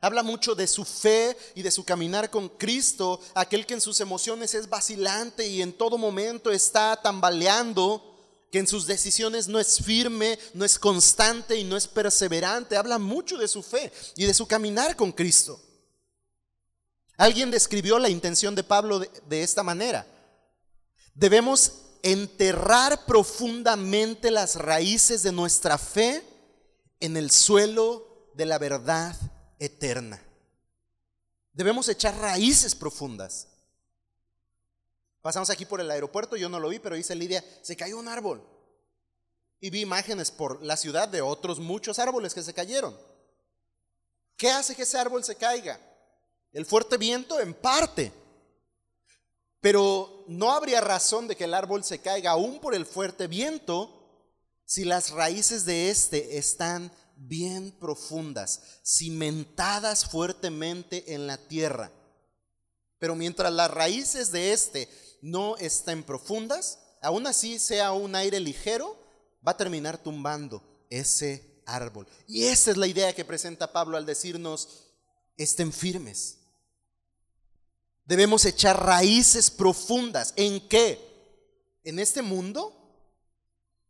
[0.00, 4.00] Habla mucho de su fe y de su caminar con Cristo, aquel que en sus
[4.00, 8.04] emociones es vacilante y en todo momento está tambaleando,
[8.52, 12.76] que en sus decisiones no es firme, no es constante y no es perseverante.
[12.76, 15.60] Habla mucho de su fe y de su caminar con Cristo.
[17.18, 20.06] Alguien describió la intención de Pablo de, esta manera.
[21.14, 26.22] Debemos enterrar profundamente las raíces de nuestra fe
[27.00, 29.16] en el suelo de la verdad
[29.58, 30.22] eterna.
[31.52, 33.48] Debemos echar raíces profundas.
[35.20, 38.08] Pasamos aquí por el aeropuerto, yo no lo vi, pero dice Lidia, se cayó un
[38.08, 38.42] árbol.
[39.60, 42.96] Y vi imágenes por la ciudad de otros muchos árboles que se cayeron.
[44.36, 45.80] ¿Qué hace que ese árbol se caiga?
[46.52, 48.12] El fuerte viento en parte.
[49.68, 54.24] Pero no habría razón de que el árbol se caiga aún por el fuerte viento
[54.64, 61.92] si las raíces de este están bien profundas, cimentadas fuertemente en la tierra.
[62.98, 64.88] Pero mientras las raíces de este
[65.20, 68.96] no estén profundas, aún así sea un aire ligero,
[69.46, 72.08] va a terminar tumbando ese árbol.
[72.26, 74.86] Y esa es la idea que presenta Pablo al decirnos,
[75.36, 76.37] estén firmes.
[78.08, 80.32] Debemos echar raíces profundas.
[80.34, 80.98] ¿En qué?
[81.84, 82.74] ¿En este mundo?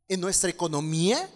[0.09, 1.31] ¿En nuestra economía?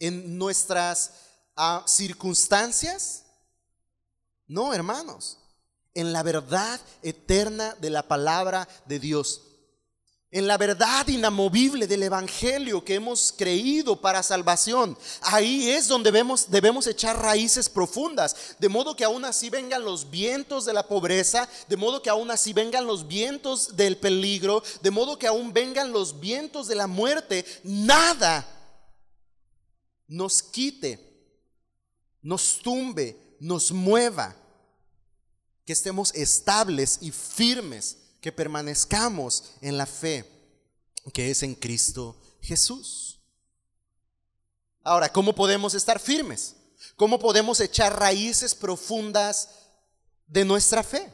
[0.00, 1.12] ¿En nuestras
[1.54, 3.22] ah, circunstancias?
[4.48, 5.38] No, hermanos.
[5.94, 9.49] En la verdad eterna de la palabra de Dios
[10.32, 14.96] en la verdad inamovible del Evangelio que hemos creído para salvación.
[15.22, 20.64] Ahí es donde debemos, echar raíces profundas, de modo que aún así vengan los vientos
[20.64, 25.18] de la pobreza, de modo que aún así vengan los vientos del peligro, de modo
[25.18, 28.46] que aún vengan los vientos de la muerte, nada
[30.06, 30.98] nos quite,
[32.22, 34.36] nos tumbe, nos mueva,
[35.64, 40.24] que estemos estables y firmes que permanezcamos en la fe
[41.12, 43.20] que es en Cristo Jesús.
[44.82, 46.56] Ahora, ¿cómo podemos estar firmes?
[46.96, 49.50] ¿Cómo podemos echar raíces profundas
[50.26, 51.12] de nuestra fe?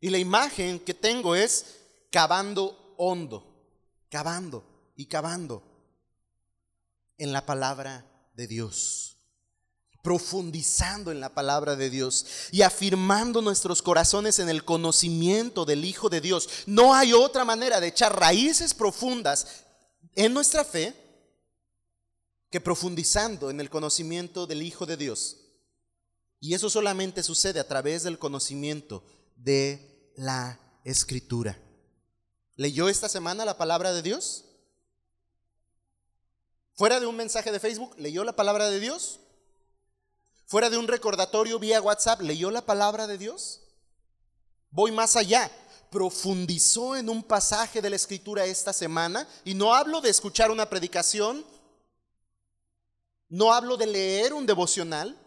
[0.00, 1.66] Y la imagen que tengo es
[2.10, 3.46] cavando hondo,
[4.08, 4.64] cavando
[4.96, 5.62] y cavando
[7.18, 8.04] en la palabra
[8.34, 9.11] de Dios
[10.02, 16.10] profundizando en la palabra de Dios y afirmando nuestros corazones en el conocimiento del Hijo
[16.10, 16.48] de Dios.
[16.66, 19.64] No hay otra manera de echar raíces profundas
[20.16, 20.94] en nuestra fe
[22.50, 25.38] que profundizando en el conocimiento del Hijo de Dios.
[26.40, 29.04] Y eso solamente sucede a través del conocimiento
[29.36, 31.56] de la Escritura.
[32.56, 34.44] ¿Leyó esta semana la palabra de Dios?
[36.74, 39.20] Fuera de un mensaje de Facebook, ¿leyó la palabra de Dios?
[40.52, 43.62] Fuera de un recordatorio vía WhatsApp, leyó la palabra de Dios.
[44.70, 45.50] Voy más allá.
[45.90, 50.68] Profundizó en un pasaje de la escritura esta semana y no hablo de escuchar una
[50.68, 51.42] predicación,
[53.30, 55.18] no hablo de leer un devocional,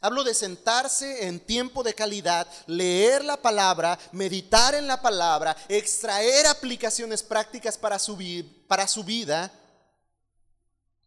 [0.00, 6.46] Hablo de sentarse en tiempo de calidad, leer la palabra, meditar en la palabra, extraer
[6.46, 9.52] aplicaciones prácticas para su, vida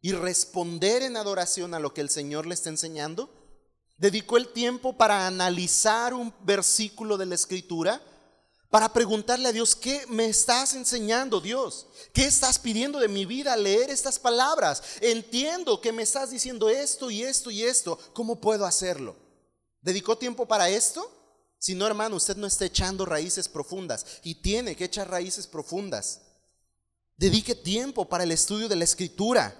[0.01, 3.44] y responder en adoración a lo que el Señor le está enseñando.
[3.97, 8.01] Dedicó el tiempo para analizar un versículo de la escritura,
[8.69, 11.87] para preguntarle a Dios, ¿qué me estás enseñando, Dios?
[12.11, 14.83] ¿Qué estás pidiendo de mi vida leer estas palabras?
[14.99, 17.97] Entiendo que me estás diciendo esto y esto y esto.
[18.11, 19.15] ¿Cómo puedo hacerlo?
[19.81, 21.09] ¿Dedicó tiempo para esto?
[21.57, 26.21] Si no, hermano, usted no está echando raíces profundas y tiene que echar raíces profundas.
[27.15, 29.55] Dedique tiempo para el estudio de la escritura.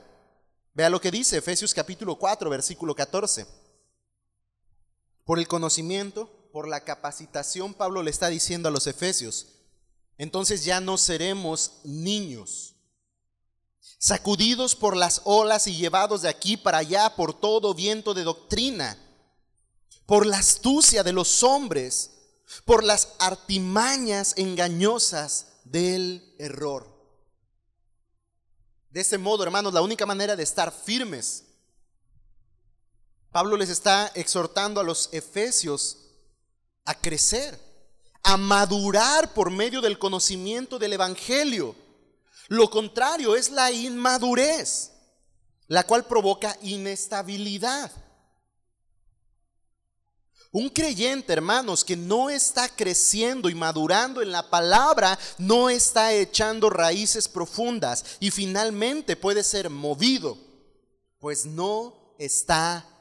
[0.74, 3.65] Vea lo que dice Efesios capítulo 4, versículo 14.
[5.26, 9.48] Por el conocimiento, por la capacitación, Pablo le está diciendo a los efesios,
[10.18, 12.76] entonces ya no seremos niños,
[13.98, 18.98] sacudidos por las olas y llevados de aquí para allá por todo viento de doctrina,
[20.06, 22.12] por la astucia de los hombres,
[22.64, 26.88] por las artimañas engañosas del error.
[28.92, 31.46] De ese modo, hermanos, la única manera de estar firmes
[33.36, 35.98] Pablo les está exhortando a los efesios
[36.86, 37.60] a crecer,
[38.24, 41.76] a madurar por medio del conocimiento del Evangelio.
[42.48, 44.94] Lo contrario es la inmadurez,
[45.68, 47.92] la cual provoca inestabilidad.
[50.54, 56.70] Un creyente, hermanos, que no está creciendo y madurando en la palabra, no está echando
[56.70, 60.38] raíces profundas y finalmente puede ser movido,
[61.20, 62.95] pues no está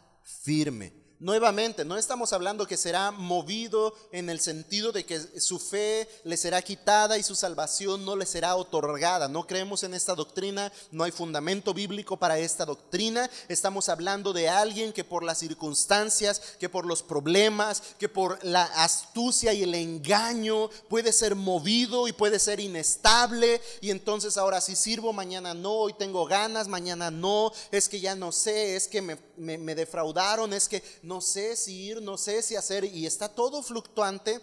[0.45, 0.93] firme,
[1.25, 6.37] Nuevamente, no estamos hablando que será movido en el sentido de que su fe le
[6.37, 9.27] será quitada y su salvación no le será otorgada.
[9.27, 13.31] No creemos en esta doctrina, no hay fundamento bíblico para esta doctrina.
[13.49, 18.65] Estamos hablando de alguien que por las circunstancias, que por los problemas, que por la
[18.65, 23.63] astucia y el engaño puede ser movido y puede ser inestable.
[23.81, 28.15] Y entonces ahora si sirvo, mañana no, hoy tengo ganas, mañana no, es que ya
[28.15, 32.19] no sé, es que me, me defraudaron, es que no no sé si ir, no
[32.19, 34.41] sé si hacer, y está todo fluctuante,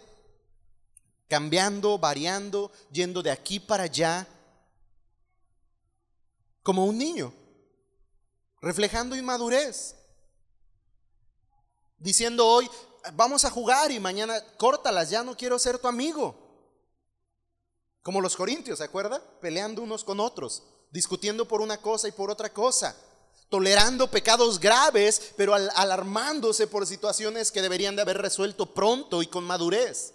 [1.28, 4.26] cambiando, variando, yendo de aquí para allá,
[6.62, 7.30] como un niño,
[8.62, 9.94] reflejando inmadurez,
[11.98, 12.70] diciendo hoy,
[13.12, 16.34] vamos a jugar y mañana córtalas, ya no quiero ser tu amigo.
[18.02, 19.22] Como los corintios, ¿se acuerda?
[19.42, 22.96] Peleando unos con otros, discutiendo por una cosa y por otra cosa
[23.52, 29.44] tolerando pecados graves, pero alarmándose por situaciones que deberían de haber resuelto pronto y con
[29.44, 30.14] madurez.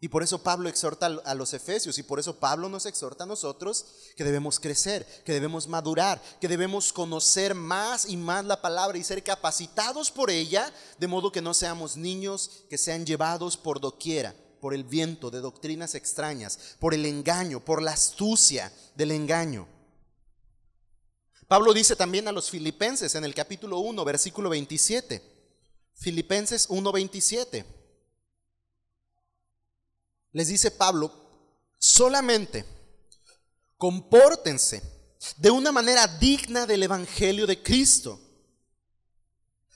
[0.00, 3.26] Y por eso Pablo exhorta a los efesios y por eso Pablo nos exhorta a
[3.26, 3.84] nosotros
[4.16, 9.04] que debemos crecer, que debemos madurar, que debemos conocer más y más la palabra y
[9.04, 14.34] ser capacitados por ella, de modo que no seamos niños que sean llevados por doquiera,
[14.58, 19.68] por el viento de doctrinas extrañas, por el engaño, por la astucia del engaño.
[21.52, 25.22] Pablo dice también a los filipenses en el capítulo 1, versículo 27.
[25.92, 27.66] Filipenses 1, 27.
[30.32, 31.12] Les dice Pablo,
[31.76, 32.64] solamente
[33.76, 34.82] compórtense
[35.36, 38.18] de una manera digna del Evangelio de Cristo.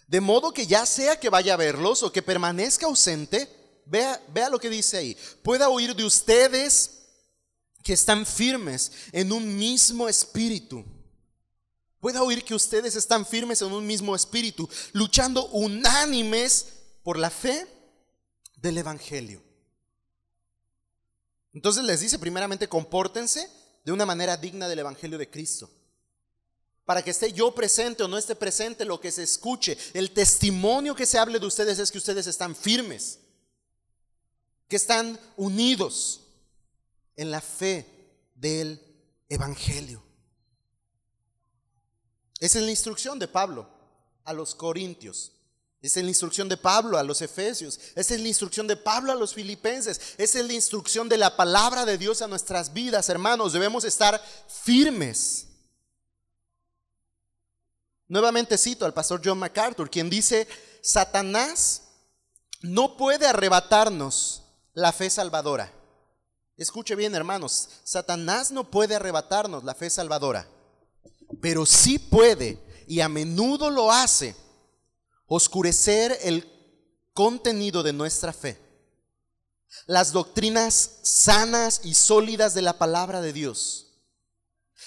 [0.07, 4.49] De modo que ya sea que vaya a verlos o que permanezca ausente, vea, vea
[4.49, 7.03] lo que dice ahí, pueda oír de ustedes
[7.83, 10.83] que están firmes en un mismo espíritu
[12.07, 16.67] pueda oír que ustedes están firmes en un mismo espíritu, luchando unánimes
[17.03, 17.67] por la fe
[18.55, 19.43] del Evangelio.
[21.53, 23.51] Entonces les dice primeramente, compórtense
[23.85, 25.69] de una manera digna del Evangelio de Cristo.
[26.85, 30.95] Para que esté yo presente o no esté presente, lo que se escuche, el testimonio
[30.95, 33.19] que se hable de ustedes es que ustedes están firmes,
[34.69, 36.21] que están unidos
[37.17, 37.85] en la fe
[38.37, 38.81] del
[39.29, 40.06] Evangelio.
[42.39, 43.69] Esa es la instrucción de Pablo
[44.25, 45.33] a los corintios.
[45.81, 47.79] Esa es la instrucción de Pablo a los efesios.
[47.95, 50.15] Esa es la instrucción de Pablo a los filipenses.
[50.19, 53.53] Esa es la instrucción de la palabra de Dios a nuestras vidas, hermanos.
[53.53, 55.47] Debemos estar firmes.
[58.09, 60.47] Nuevamente cito al pastor John MacArthur, quien dice,
[60.83, 61.83] Satanás
[62.63, 64.43] no puede arrebatarnos
[64.75, 65.73] la fe salvadora.
[66.57, 70.49] Escuche bien, hermanos, Satanás no puede arrebatarnos la fe salvadora
[71.47, 74.35] pero sí puede, y a menudo lo hace,
[75.29, 76.45] oscurecer el
[77.15, 78.59] contenido de nuestra fe.
[79.87, 83.93] Las doctrinas sanas y sólidas de la palabra de Dios.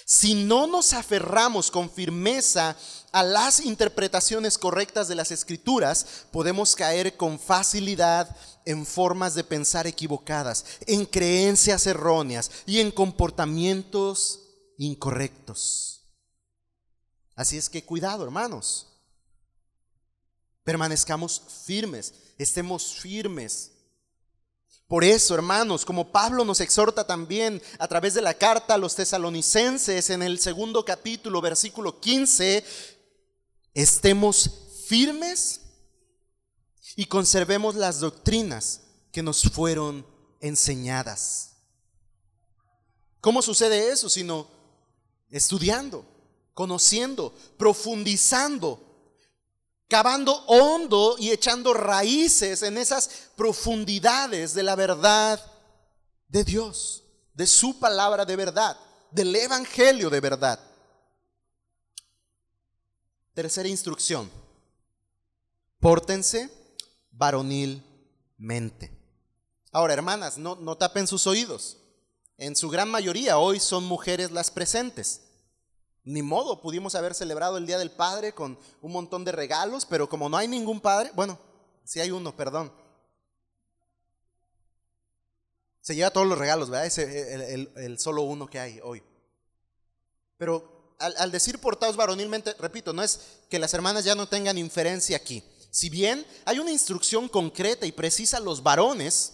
[0.05, 2.75] Si no nos aferramos con firmeza
[3.13, 8.35] a las interpretaciones correctas de las escrituras, podemos caer con facilidad
[8.65, 14.41] en formas de pensar equivocadas, en creencias erróneas y en comportamientos
[14.77, 15.98] incorrectos.
[17.39, 18.85] Así es que cuidado, hermanos.
[20.65, 23.71] Permanezcamos firmes, estemos firmes.
[24.89, 28.93] Por eso, hermanos, como Pablo nos exhorta también a través de la carta a los
[28.93, 32.61] tesalonicenses en el segundo capítulo, versículo 15,
[33.73, 34.49] estemos
[34.87, 35.61] firmes
[36.97, 38.81] y conservemos las doctrinas
[39.13, 40.05] que nos fueron
[40.41, 41.53] enseñadas.
[43.21, 44.09] ¿Cómo sucede eso?
[44.09, 44.45] Sino
[45.29, 46.18] estudiando
[46.59, 48.85] conociendo, profundizando,
[49.87, 55.41] cavando hondo y echando raíces en esas profundidades de la verdad
[56.27, 58.77] de Dios, de su palabra de verdad,
[59.09, 60.59] del Evangelio de verdad.
[63.33, 64.29] Tercera instrucción,
[65.79, 66.49] pórtense
[67.09, 68.91] varonilmente.
[69.71, 71.77] Ahora, hermanas, no, no tapen sus oídos.
[72.35, 75.21] En su gran mayoría hoy son mujeres las presentes.
[76.09, 80.09] Ni modo, pudimos haber celebrado el Día del Padre con un montón de regalos, pero
[80.09, 81.37] como no hay ningún padre, bueno,
[81.83, 82.73] si hay uno, perdón.
[85.81, 86.87] Se lleva todos los regalos, ¿verdad?
[86.87, 89.03] Ese, el, solo uno que hay hoy.
[90.39, 94.57] Pero al, al decir portados varonilmente, repito, no es que las hermanas ya no tengan
[94.57, 95.43] inferencia aquí.
[95.69, 99.33] Si bien hay una instrucción concreta y precisa a los varones,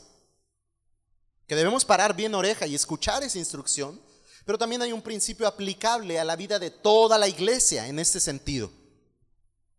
[1.47, 3.97] que debemos parar bien oreja y escuchar esa instrucción,
[4.45, 8.19] pero también hay un principio aplicable a la vida de toda la iglesia en este
[8.19, 8.71] sentido.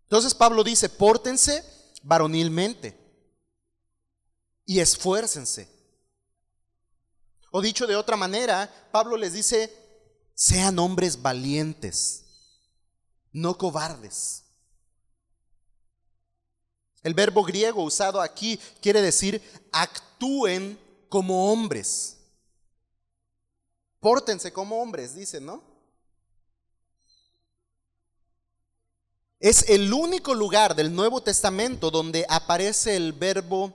[0.03, 1.65] Entonces Pablo dice, pórtense
[2.03, 2.99] varonilmente
[4.65, 5.69] y esfuércense.
[7.51, 9.73] O dicho de otra manera, Pablo les dice,
[10.35, 12.25] sean hombres valientes,
[13.33, 14.45] no cobardes.
[17.03, 19.41] El verbo griego usado aquí quiere decir
[19.71, 22.16] actúen como hombres.
[24.01, 25.63] Pórtense como hombres, dice, ¿no?
[29.39, 33.73] Es el único lugar del Nuevo Testamento donde aparece el verbo,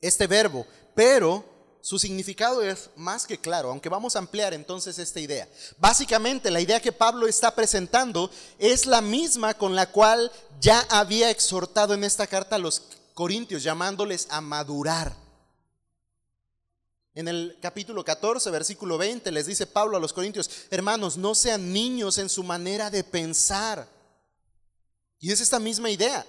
[0.00, 1.44] este verbo, pero
[1.80, 5.48] su significado es más que claro, aunque vamos a ampliar entonces esta idea.
[5.78, 10.30] Básicamente la idea que Pablo está presentando es la misma con la cual
[10.60, 12.82] ya había exhortado en esta carta a los
[13.14, 15.21] corintios, llamándoles a madurar.
[17.14, 21.72] En el capítulo 14, versículo 20, les dice Pablo a los corintios, hermanos, no sean
[21.72, 23.86] niños en su manera de pensar.
[25.20, 26.26] Y es esta misma idea.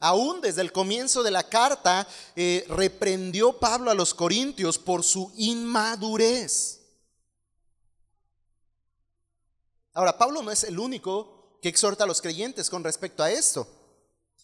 [0.00, 5.30] Aún desde el comienzo de la carta eh, reprendió Pablo a los corintios por su
[5.36, 6.80] inmadurez.
[9.92, 13.68] Ahora, Pablo no es el único que exhorta a los creyentes con respecto a esto.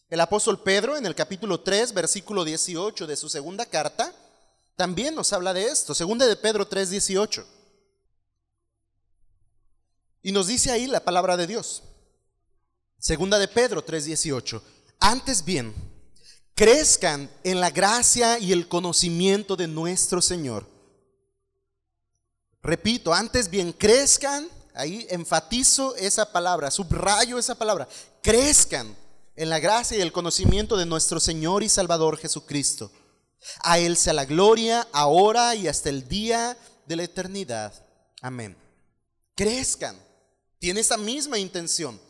[0.08, 4.14] El apóstol Pedro en el capítulo 3, versículo 18 de su segunda carta,
[4.76, 5.94] también nos habla de esto.
[5.94, 7.46] Segunda de Pedro 3, 18.
[10.22, 11.82] Y nos dice ahí la palabra de Dios.
[12.98, 14.62] Segunda de Pedro 3, 18.
[15.00, 15.74] Antes bien,
[16.54, 20.66] crezcan en la gracia y el conocimiento de nuestro Señor.
[22.62, 27.88] Repito, antes bien, crezcan, ahí enfatizo esa palabra, subrayo esa palabra,
[28.22, 28.94] crezcan
[29.36, 32.90] en la gracia y el conocimiento de nuestro Señor y Salvador Jesucristo.
[33.60, 36.56] A Él sea la gloria, ahora y hasta el día
[36.86, 37.72] de la eternidad.
[38.20, 38.56] Amén.
[39.34, 39.96] Crezcan.
[40.58, 42.00] Tiene esa misma intención.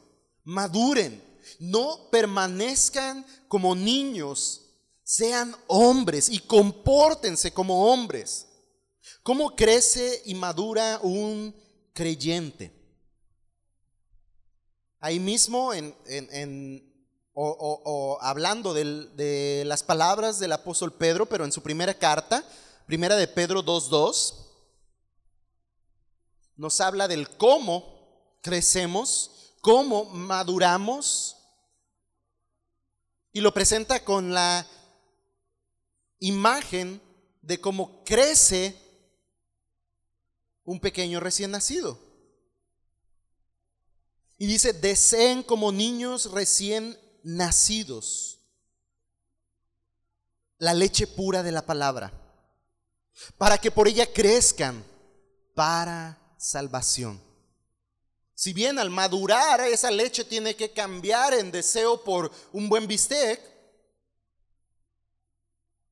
[0.44, 1.26] Maduren
[1.58, 4.62] no permanezcan como niños,
[5.02, 8.46] sean hombres y compórtense como hombres.
[9.22, 11.54] ¿Cómo crece y madura un
[11.92, 12.72] creyente?
[14.98, 16.85] Ahí mismo, en,
[17.38, 22.42] o, hablando de las palabras del apóstol Pedro, pero en su primera carta,
[22.86, 24.34] primera de Pedro 2.2,
[26.56, 31.36] nos habla del cómo crecemos, cómo maduramos
[33.32, 34.66] y lo presenta con la
[36.20, 37.02] imagen
[37.42, 38.74] de cómo crece
[40.64, 41.98] un pequeño recién nacido.
[44.38, 48.38] Y dice, deseen como niños recién nacidos
[50.58, 52.12] la leche pura de la palabra,
[53.36, 54.82] para que por ella crezcan
[55.54, 57.20] para salvación.
[58.34, 63.40] Si bien al madurar esa leche tiene que cambiar en deseo por un buen bistec,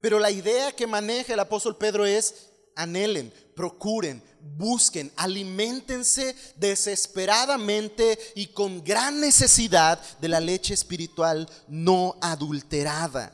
[0.01, 4.23] pero la idea que maneja el apóstol Pedro es anhelen, procuren,
[4.57, 13.33] busquen, alimentense desesperadamente y con gran necesidad de la leche espiritual no adulterada.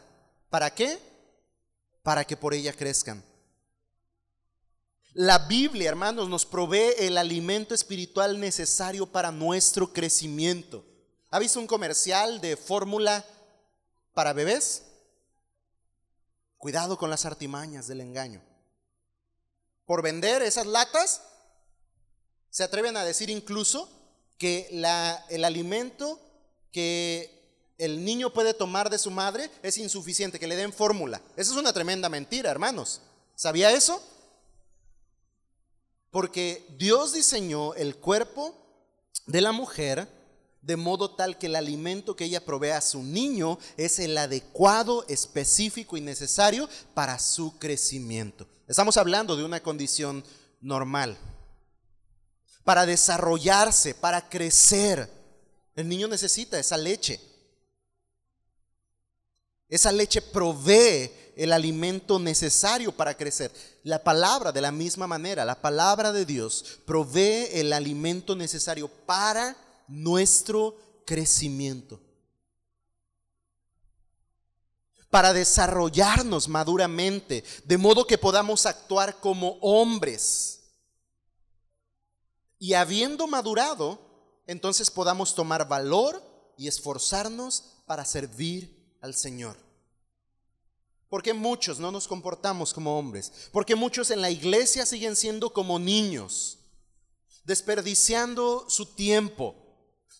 [0.48, 0.98] ¿Para qué?
[2.02, 3.22] Para que por ella crezcan.
[5.12, 10.84] La Biblia, hermanos, nos provee el alimento espiritual necesario para nuestro crecimiento.
[11.30, 13.24] ¿Ha visto un comercial de fórmula
[14.14, 14.84] para bebés?
[16.58, 18.40] Cuidado con las artimañas del engaño.
[19.90, 21.20] Por vender esas latas,
[22.48, 23.90] se atreven a decir incluso
[24.38, 26.20] que el alimento
[26.70, 31.20] que el niño puede tomar de su madre es insuficiente, que le den fórmula.
[31.36, 33.00] Esa es una tremenda mentira, hermanos.
[33.34, 34.00] ¿Sabía eso?
[36.12, 38.54] Porque Dios diseñó el cuerpo
[39.26, 40.06] de la mujer
[40.62, 45.04] de modo tal que el alimento que ella provee a su niño es el adecuado,
[45.08, 48.46] específico y necesario para su crecimiento.
[48.70, 50.22] Estamos hablando de una condición
[50.60, 51.18] normal.
[52.62, 55.10] Para desarrollarse, para crecer,
[55.74, 57.20] el niño necesita esa leche.
[59.68, 63.50] Esa leche provee el alimento necesario para crecer.
[63.82, 69.56] La palabra, de la misma manera, la palabra de Dios provee el alimento necesario para
[69.88, 72.00] nuestro crecimiento.
[75.10, 80.60] Para desarrollarnos maduramente, de modo que podamos actuar como hombres.
[82.58, 83.98] Y habiendo madurado,
[84.46, 86.22] entonces podamos tomar valor
[86.56, 89.56] y esforzarnos para servir al Señor.
[91.08, 93.32] Porque muchos no nos comportamos como hombres.
[93.52, 96.58] Porque muchos en la iglesia siguen siendo como niños,
[97.44, 99.56] desperdiciando su tiempo,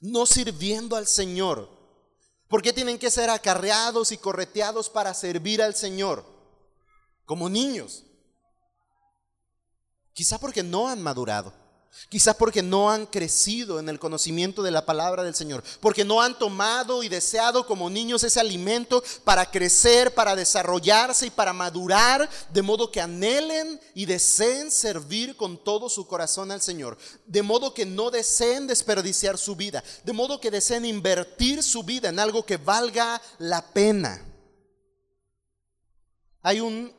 [0.01, 1.80] no sirviendo al Señor.
[2.51, 6.24] ¿Por qué tienen que ser acarreados y correteados para servir al Señor?
[7.24, 8.03] Como niños.
[10.12, 11.53] Quizá porque no han madurado.
[12.09, 16.20] Quizás porque no han crecido en el conocimiento de la palabra del Señor, porque no
[16.22, 22.28] han tomado y deseado como niños ese alimento para crecer, para desarrollarse y para madurar,
[22.53, 27.74] de modo que anhelen y deseen servir con todo su corazón al Señor, de modo
[27.74, 32.45] que no deseen desperdiciar su vida, de modo que deseen invertir su vida en algo
[32.45, 34.24] que valga la pena.
[36.43, 36.93] Hay un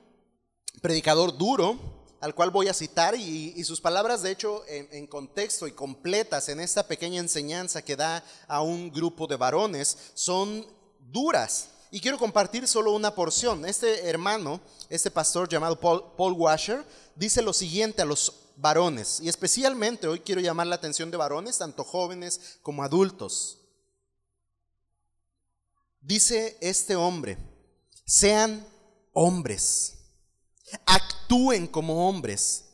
[0.81, 1.90] predicador duro
[2.21, 6.59] al cual voy a citar y, sus palabras, de hecho, en, contexto y completas en
[6.59, 10.65] esta pequeña enseñanza que da a un grupo de varones, son
[10.99, 11.69] duras.
[11.89, 13.65] Y quiero compartir solo una porción.
[13.65, 20.07] Este hermano, este pastor llamado Paul, Washer, dice lo siguiente a los varones, y especialmente
[20.07, 23.57] hoy quiero llamar la atención de varones, tanto jóvenes como adultos.
[25.99, 27.39] Dice este hombre,
[28.05, 28.63] sean
[29.13, 30.00] hombres
[30.85, 32.65] actúen como hombres,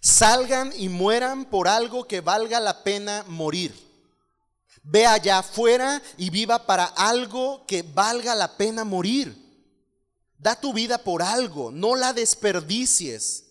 [0.00, 3.74] salgan y mueran por algo que valga la pena morir.
[4.82, 9.34] Ve allá afuera y viva para algo que valga la pena morir.
[10.36, 13.44] Da tu vida por algo, no la desperdicies.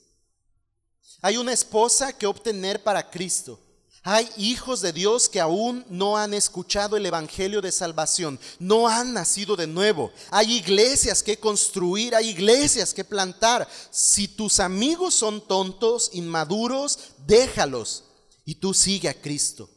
[1.22, 3.60] Hay una esposa que obtener para Cristo.
[4.06, 9.14] Hay hijos de Dios que aún no han escuchado el Evangelio de salvación, no han
[9.14, 10.12] nacido de nuevo.
[10.30, 13.66] Hay iglesias que construir, hay iglesias que plantar.
[13.92, 18.04] Si tus amigos son tontos, inmaduros, déjalos
[18.44, 19.70] y tú sigue a Cristo.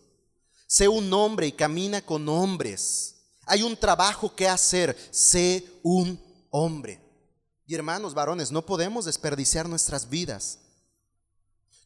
[0.66, 3.14] Sé un hombre y camina con hombres.
[3.47, 6.20] Hay un trabajo que hacer, sé un
[6.51, 7.01] hombre.
[7.64, 10.59] Y hermanos varones, no podemos desperdiciar nuestras vidas.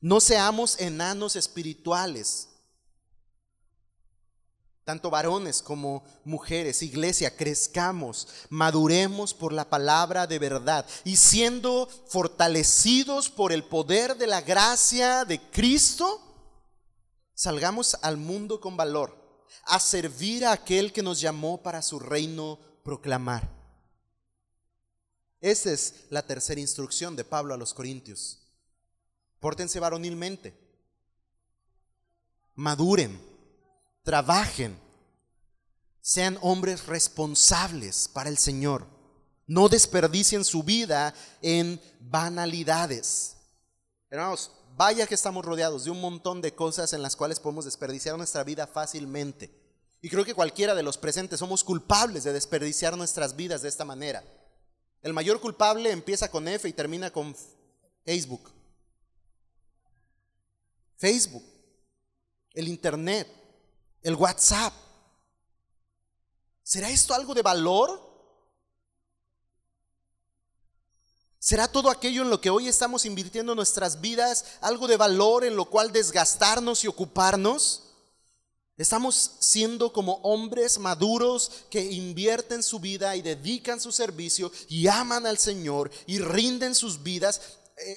[0.01, 2.49] No seamos enanos espirituales.
[4.85, 13.29] Tanto varones como mujeres, iglesia, crezcamos, maduremos por la palabra de verdad y siendo fortalecidos
[13.29, 16.21] por el poder de la gracia de Cristo,
[17.35, 19.17] salgamos al mundo con valor,
[19.65, 23.49] a servir a aquel que nos llamó para su reino proclamar.
[25.41, 28.40] Esa es la tercera instrucción de Pablo a los Corintios.
[29.41, 30.55] Pórtense varonilmente.
[32.55, 33.21] Maduren.
[34.03, 34.79] Trabajen.
[36.01, 38.87] Sean hombres responsables para el Señor.
[39.47, 43.37] No desperdicien su vida en banalidades.
[44.11, 48.17] Hermanos, vaya que estamos rodeados de un montón de cosas en las cuales podemos desperdiciar
[48.17, 49.51] nuestra vida fácilmente.
[50.03, 53.85] Y creo que cualquiera de los presentes somos culpables de desperdiciar nuestras vidas de esta
[53.85, 54.25] manera.
[55.03, 57.35] El mayor culpable empieza con F y termina con
[58.05, 58.60] Facebook.
[61.01, 61.43] Facebook,
[62.53, 63.27] el Internet,
[64.03, 64.75] el WhatsApp.
[66.63, 68.07] ¿Será esto algo de valor?
[71.39, 75.57] ¿Será todo aquello en lo que hoy estamos invirtiendo nuestras vidas algo de valor en
[75.57, 77.85] lo cual desgastarnos y ocuparnos?
[78.77, 85.27] Estamos siendo como hombres maduros que invierten su vida y dedican su servicio y aman
[85.27, 87.41] al Señor y rinden sus vidas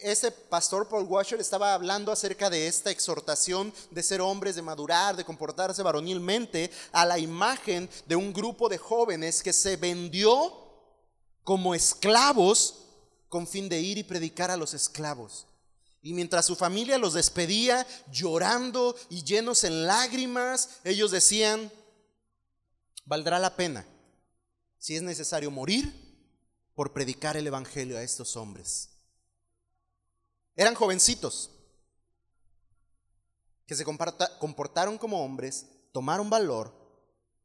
[0.02, 5.16] ese pastor Paul Washer estaba hablando acerca de esta exhortación de ser hombres, de madurar,
[5.16, 10.54] de comportarse varonilmente a la imagen de un grupo de jóvenes que se vendió
[11.44, 12.76] como esclavos
[13.30, 15.48] con fin de ir y predicar a los esclavos.
[16.02, 21.72] Y mientras su familia los despedía llorando y llenos en lágrimas, ellos decían,
[23.06, 23.86] valdrá la pena,
[24.78, 25.94] si es necesario morir,
[26.76, 28.93] por predicar el Evangelio a estos hombres.
[30.56, 31.52] Eran jovencitos
[33.66, 36.74] que se comportaron como hombres, tomaron valor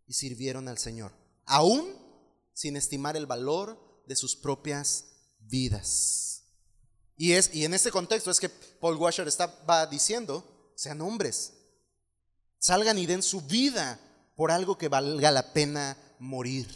[0.06, 1.12] y sirvieron al Señor,
[1.44, 1.96] aún
[2.52, 5.04] sin estimar el valor de sus propias
[5.38, 6.44] vidas.
[7.16, 11.54] Y, es, y en este contexto es que Paul Washer estaba diciendo, sean hombres,
[12.58, 14.00] salgan y den su vida
[14.36, 16.68] por algo que valga la pena morir.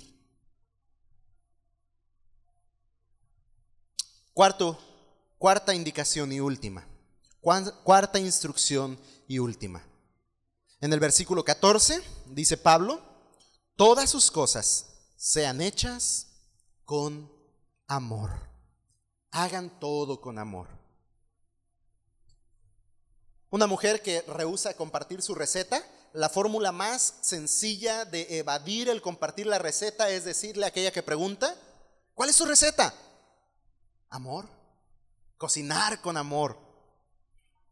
[4.33, 4.91] Cuarto,
[5.43, 6.86] Cuarta indicación y última.
[7.40, 9.84] Cuarta instrucción y última.
[10.80, 13.03] En el versículo 14 dice Pablo,
[13.74, 14.86] todas sus cosas
[15.16, 16.28] sean hechas
[16.84, 17.28] con
[17.88, 18.30] amor.
[19.32, 20.68] Hagan todo con amor.
[23.51, 29.49] Una mujer que rehúsa compartir su receta, la fórmula más sencilla de evadir el compartir
[29.49, 31.57] la receta es decirle a aquella que pregunta,
[32.14, 32.95] ¿cuál es su receta?
[34.09, 34.61] Amor
[35.43, 36.57] cocinar con amor.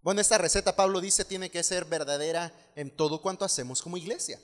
[0.02, 4.40] Bueno, esta receta, Pablo dice, tiene que ser verdadera en todo cuanto hacemos como iglesia.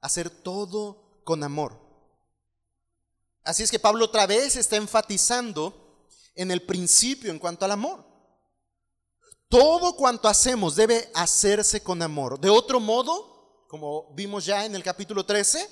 [0.00, 1.76] hacer todo con amor.
[3.42, 6.06] Así es que Pablo otra vez está enfatizando
[6.36, 8.06] en el principio en cuanto al amor.
[9.48, 12.38] Todo cuanto hacemos debe hacerse con amor.
[12.38, 15.68] De otro modo, como vimos ya en el capítulo 13,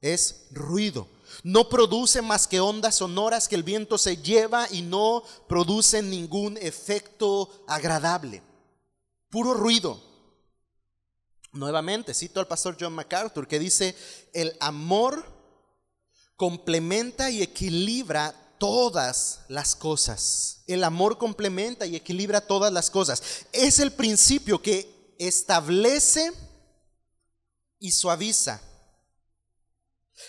[0.00, 1.08] es ruido.
[1.42, 6.56] No produce más que ondas sonoras que el viento se lleva y no produce ningún
[6.58, 8.42] efecto agradable.
[9.30, 10.02] Puro ruido.
[11.52, 13.94] Nuevamente, cito al pastor John MacArthur que dice,
[14.32, 15.24] el amor
[16.36, 20.62] complementa y equilibra todas las cosas.
[20.66, 23.22] El amor complementa y equilibra todas las cosas.
[23.52, 26.32] Es el principio que establece
[27.78, 28.60] y suaviza.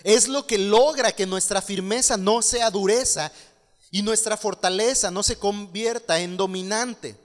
[0.04, 3.32] Es lo que logra que nuestra firmeza no sea dureza
[3.92, 7.18] y nuestra fortaleza no se convierta en dominante.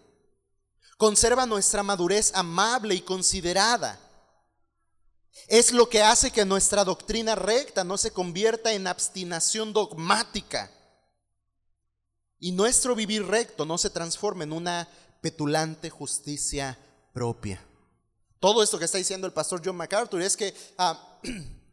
[0.97, 4.01] Conserva nuestra madurez amable y considerada.
[5.49, 10.71] Es lo que hace que nuestra doctrina recta no se convierta en abstinación dogmática
[12.39, 14.89] y nuestro vivir recto no se transforme en una
[15.21, 16.79] petulante justicia
[17.12, 17.65] propia.
[18.39, 21.19] Todo esto que está diciendo el pastor John MacArthur es que ah,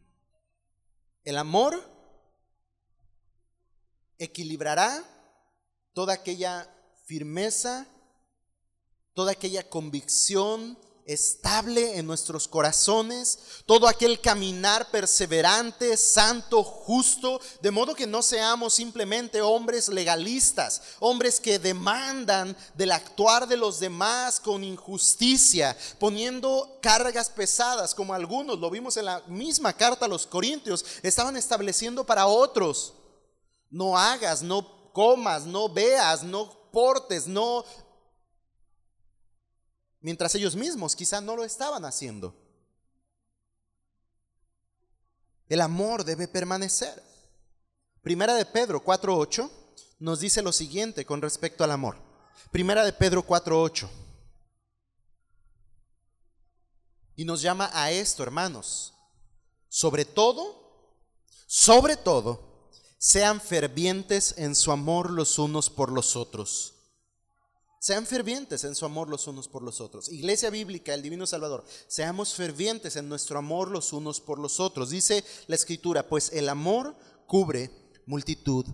[1.24, 1.82] el amor
[4.18, 5.04] equilibrará
[5.92, 6.68] toda aquella
[7.06, 7.86] firmeza,
[9.14, 17.94] toda aquella convicción, estable en nuestros corazones, todo aquel caminar perseverante, santo, justo, de modo
[17.94, 24.64] que no seamos simplemente hombres legalistas, hombres que demandan del actuar de los demás con
[24.64, 30.84] injusticia, poniendo cargas pesadas, como algunos, lo vimos en la misma carta a los Corintios,
[31.02, 32.94] estaban estableciendo para otros.
[33.70, 37.64] No hagas, no comas, no veas, no portes, no
[40.02, 42.34] mientras ellos mismos quizá no lo estaban haciendo.
[45.48, 47.02] El amor debe permanecer.
[48.02, 49.50] Primera de Pedro 4.8
[50.00, 51.96] nos dice lo siguiente con respecto al amor.
[52.50, 53.88] Primera de Pedro 4.8.
[57.14, 58.94] Y nos llama a esto, hermanos.
[59.68, 60.98] Sobre todo,
[61.46, 66.71] sobre todo, sean fervientes en su amor los unos por los otros
[67.82, 70.08] sean fervientes en su amor los unos por los otros.
[70.08, 74.90] Iglesia Bíblica, el Divino Salvador, seamos fervientes en nuestro amor los unos por los otros.
[74.90, 76.94] Dice la Escritura, pues el amor
[77.26, 77.72] cubre
[78.06, 78.64] multitud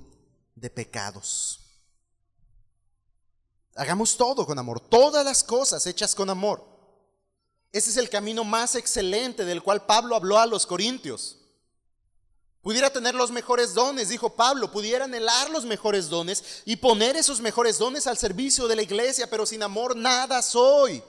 [0.55, 1.59] de pecados.
[3.77, 6.63] Hagamos todo con amor, todas las cosas hechas con amor.
[7.73, 11.38] Ese es el camino más excelente del cual Pablo habló a los corintios.
[12.69, 17.41] Pudiera tener los mejores dones, dijo Pablo, pudiera anhelar los mejores dones y poner esos
[17.41, 21.03] mejores dones al servicio de la iglesia, pero sin amor nada soy.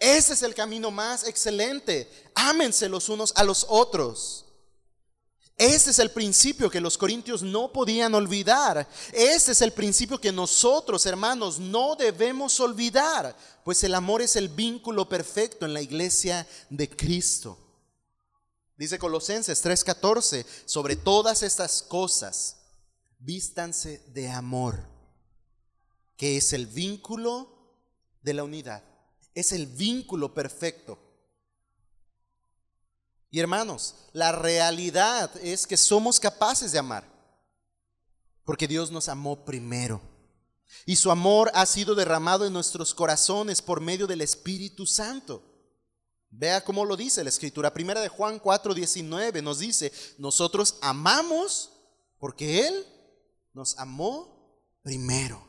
[0.00, 2.10] Ese es el camino más excelente.
[2.34, 4.46] Ámense los unos a los otros.
[5.56, 8.88] Ese es el principio que los corintios no podían olvidar.
[9.12, 14.48] Ese es el principio que nosotros, hermanos, no debemos olvidar, pues el amor es el
[14.48, 17.60] vínculo perfecto en la iglesia de Cristo.
[18.76, 22.58] Dice Colosenses 3:14, sobre todas estas cosas,
[23.18, 24.86] vístanse de amor,
[26.16, 27.48] que es el vínculo
[28.22, 28.82] de la unidad,
[29.34, 30.98] es el vínculo perfecto.
[33.30, 37.04] Y hermanos, la realidad es que somos capaces de amar,
[38.44, 40.00] porque Dios nos amó primero.
[40.84, 45.42] Y su amor ha sido derramado en nuestros corazones por medio del Espíritu Santo.
[46.30, 47.72] Vea cómo lo dice la escritura.
[47.72, 51.72] Primera de Juan 4:19 nos dice, nosotros amamos
[52.18, 52.86] porque Él
[53.52, 55.42] nos amó primero.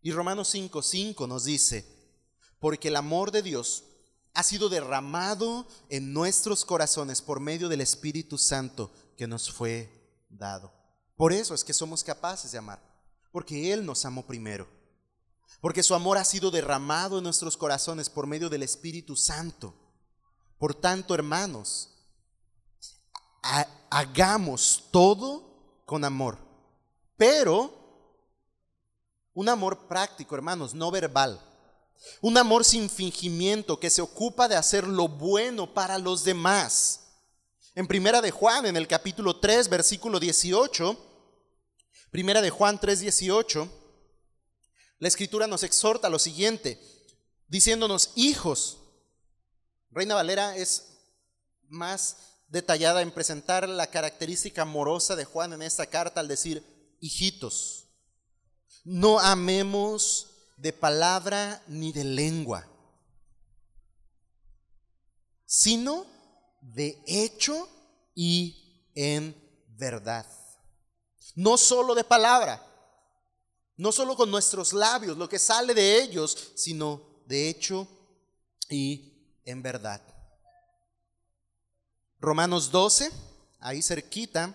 [0.00, 1.84] Y Romanos 5:5 nos dice,
[2.60, 3.84] porque el amor de Dios
[4.34, 9.90] ha sido derramado en nuestros corazones por medio del Espíritu Santo que nos fue
[10.28, 10.72] dado.
[11.16, 12.80] Por eso es que somos capaces de amar,
[13.32, 14.77] porque Él nos amó primero
[15.60, 19.74] porque su amor ha sido derramado en nuestros corazones por medio del Espíritu Santo.
[20.58, 21.90] Por tanto, hermanos,
[23.90, 26.38] hagamos todo con amor,
[27.16, 27.78] pero
[29.34, 31.40] un amor práctico, hermanos, no verbal.
[32.20, 37.00] Un amor sin fingimiento que se ocupa de hacer lo bueno para los demás.
[37.74, 40.96] En Primera de Juan, en el capítulo 3, versículo 18,
[42.10, 43.68] Primera de Juan 3, 18,
[44.98, 46.80] la escritura nos exhorta a lo siguiente,
[47.46, 48.78] diciéndonos, hijos.
[49.90, 50.88] Reina Valera es
[51.68, 52.16] más
[52.48, 56.64] detallada en presentar la característica amorosa de Juan en esta carta al decir,
[57.00, 57.88] hijitos,
[58.84, 62.66] no amemos de palabra ni de lengua,
[65.44, 66.06] sino
[66.60, 67.68] de hecho
[68.14, 69.36] y en
[69.68, 70.26] verdad.
[71.34, 72.64] No solo de palabra,
[73.78, 77.86] no solo con nuestros labios, lo que sale de ellos, sino de hecho
[78.68, 80.02] y en verdad.
[82.20, 83.10] Romanos 12,
[83.60, 84.54] ahí cerquita,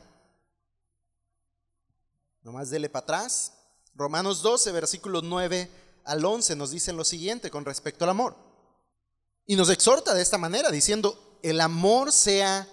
[2.42, 3.54] nomás dele para atrás.
[3.96, 5.72] Romanos 12, versículos 9
[6.04, 8.36] al 11 nos dicen lo siguiente con respecto al amor.
[9.46, 12.68] Y nos exhorta de esta manera, diciendo, el amor sea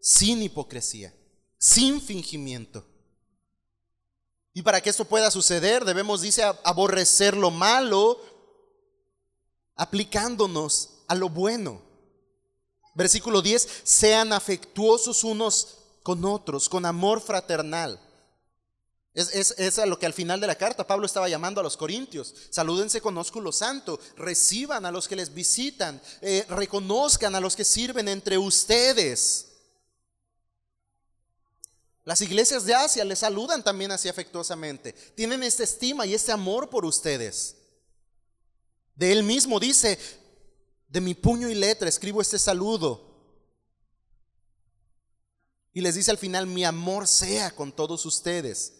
[0.00, 1.14] sin hipocresía,
[1.58, 2.86] sin fingimiento.
[4.54, 8.20] Y para que esto pueda suceder, debemos, dice, aborrecer lo malo,
[9.76, 11.80] aplicándonos a lo bueno.
[12.94, 17.98] Versículo 10, sean afectuosos unos con otros, con amor fraternal
[19.14, 22.34] es, a lo que al final de la carta Pablo estaba llamando a los corintios.
[22.50, 27.64] Salúdense con ósculo santo, reciban a los que les visitan, eh, reconozcan a los que
[27.64, 29.48] sirven entre ustedes.
[32.04, 34.92] Las iglesias de Asia les saludan también así afectuosamente.
[35.14, 37.56] Tienen esta estima y este amor por ustedes.
[38.94, 39.98] De él mismo dice,
[40.88, 43.10] de mi puño y letra escribo este saludo.
[45.72, 48.74] Y les dice al final, mi amor sea con todos ustedes.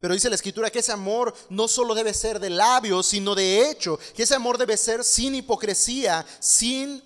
[0.00, 3.70] Pero dice la escritura que ese amor no solo debe ser de labios, sino de
[3.70, 7.02] hecho, que ese amor debe ser sin hipocresía, sin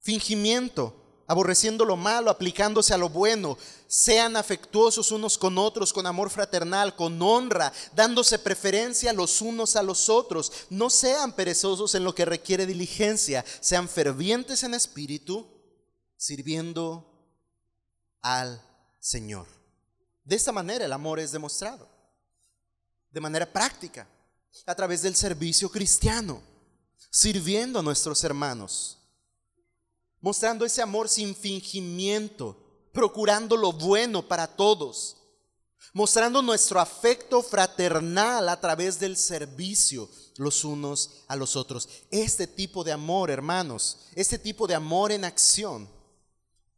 [0.00, 3.58] fingimiento, aborreciendo lo malo, aplicándose a lo bueno.
[3.86, 9.82] Sean afectuosos unos con otros, con amor fraternal, con honra, dándose preferencia los unos a
[9.82, 10.52] los otros.
[10.70, 15.46] No sean perezosos en lo que requiere diligencia, sean fervientes en espíritu,
[16.16, 17.12] sirviendo
[18.22, 18.60] al
[18.98, 19.46] Señor.
[20.24, 21.88] De esta manera el amor es demostrado,
[23.10, 24.08] de manera práctica,
[24.64, 26.42] a través del servicio cristiano,
[27.10, 28.98] sirviendo a nuestros hermanos,
[30.20, 32.56] mostrando ese amor sin fingimiento,
[32.92, 35.16] procurando lo bueno para todos,
[35.92, 40.08] mostrando nuestro afecto fraternal a través del servicio
[40.38, 41.88] los unos a los otros.
[42.10, 45.88] Este tipo de amor, hermanos, este tipo de amor en acción,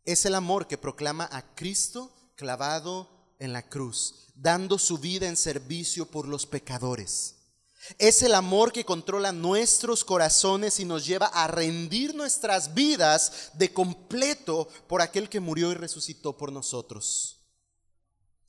[0.05, 3.09] es el amor que proclama a Cristo clavado
[3.39, 7.38] en la cruz, dando su vida en servicio por los pecadores.
[7.97, 13.72] Es el amor que controla nuestros corazones y nos lleva a rendir nuestras vidas de
[13.72, 17.39] completo por aquel que murió y resucitó por nosotros.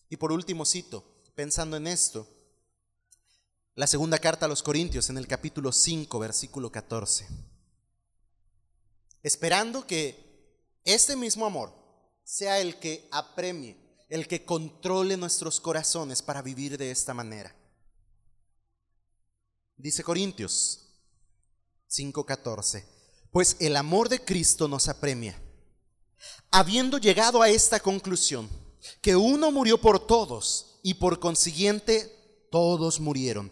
[0.10, 1.04] Y por último cito,
[1.36, 2.28] pensando en esto,
[3.76, 7.28] la segunda carta a los Corintios en el capítulo 5, versículo 14.
[9.24, 11.74] Esperando que este mismo amor
[12.24, 17.56] sea el que apremie el que controle nuestros corazones para vivir de esta manera.
[19.80, 20.82] Dice Corintios
[21.88, 22.84] 5:14,
[23.32, 25.42] pues el amor de Cristo nos apremia,
[26.52, 28.50] habiendo llegado a esta conclusión,
[29.02, 33.50] que uno murió por todos y por consiguiente todos murieron,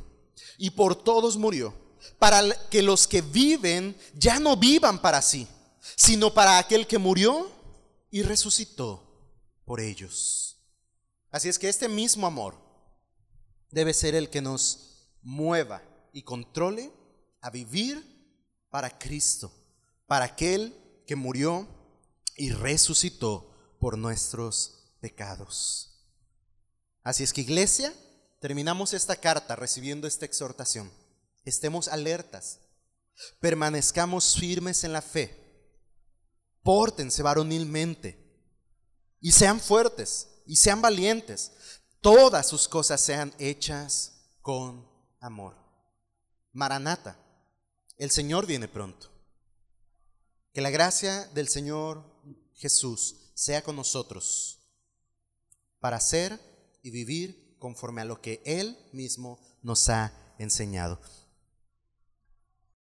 [0.58, 1.74] y por todos murió,
[2.20, 5.48] para que los que viven ya no vivan para sí,
[5.96, 7.50] sino para aquel que murió
[8.12, 9.02] y resucitó
[9.64, 10.58] por ellos.
[11.32, 12.58] Así es que este mismo amor
[13.72, 15.82] debe ser el que nos mueva
[16.18, 16.92] y controle
[17.42, 18.04] a vivir
[18.72, 19.52] para Cristo,
[20.08, 21.68] para aquel que murió
[22.36, 26.10] y resucitó por nuestros pecados.
[27.04, 27.94] Así es que iglesia,
[28.42, 30.92] terminamos esta carta recibiendo esta exhortación.
[31.46, 32.62] Estemos alertas,
[33.40, 35.40] permanezcamos firmes en la fe,
[36.64, 38.18] pórtense varonilmente
[39.22, 41.52] y sean fuertes y sean valientes.
[42.02, 44.90] Todas sus cosas sean hechas con
[45.20, 45.67] amor.
[46.58, 47.20] Maranata,
[48.00, 49.12] el Señor viene pronto.
[50.54, 52.04] Que la gracia del Señor
[52.56, 54.58] Jesús sea con nosotros
[55.80, 56.40] para ser
[56.82, 61.00] y vivir conforme a lo que Él mismo nos ha enseñado.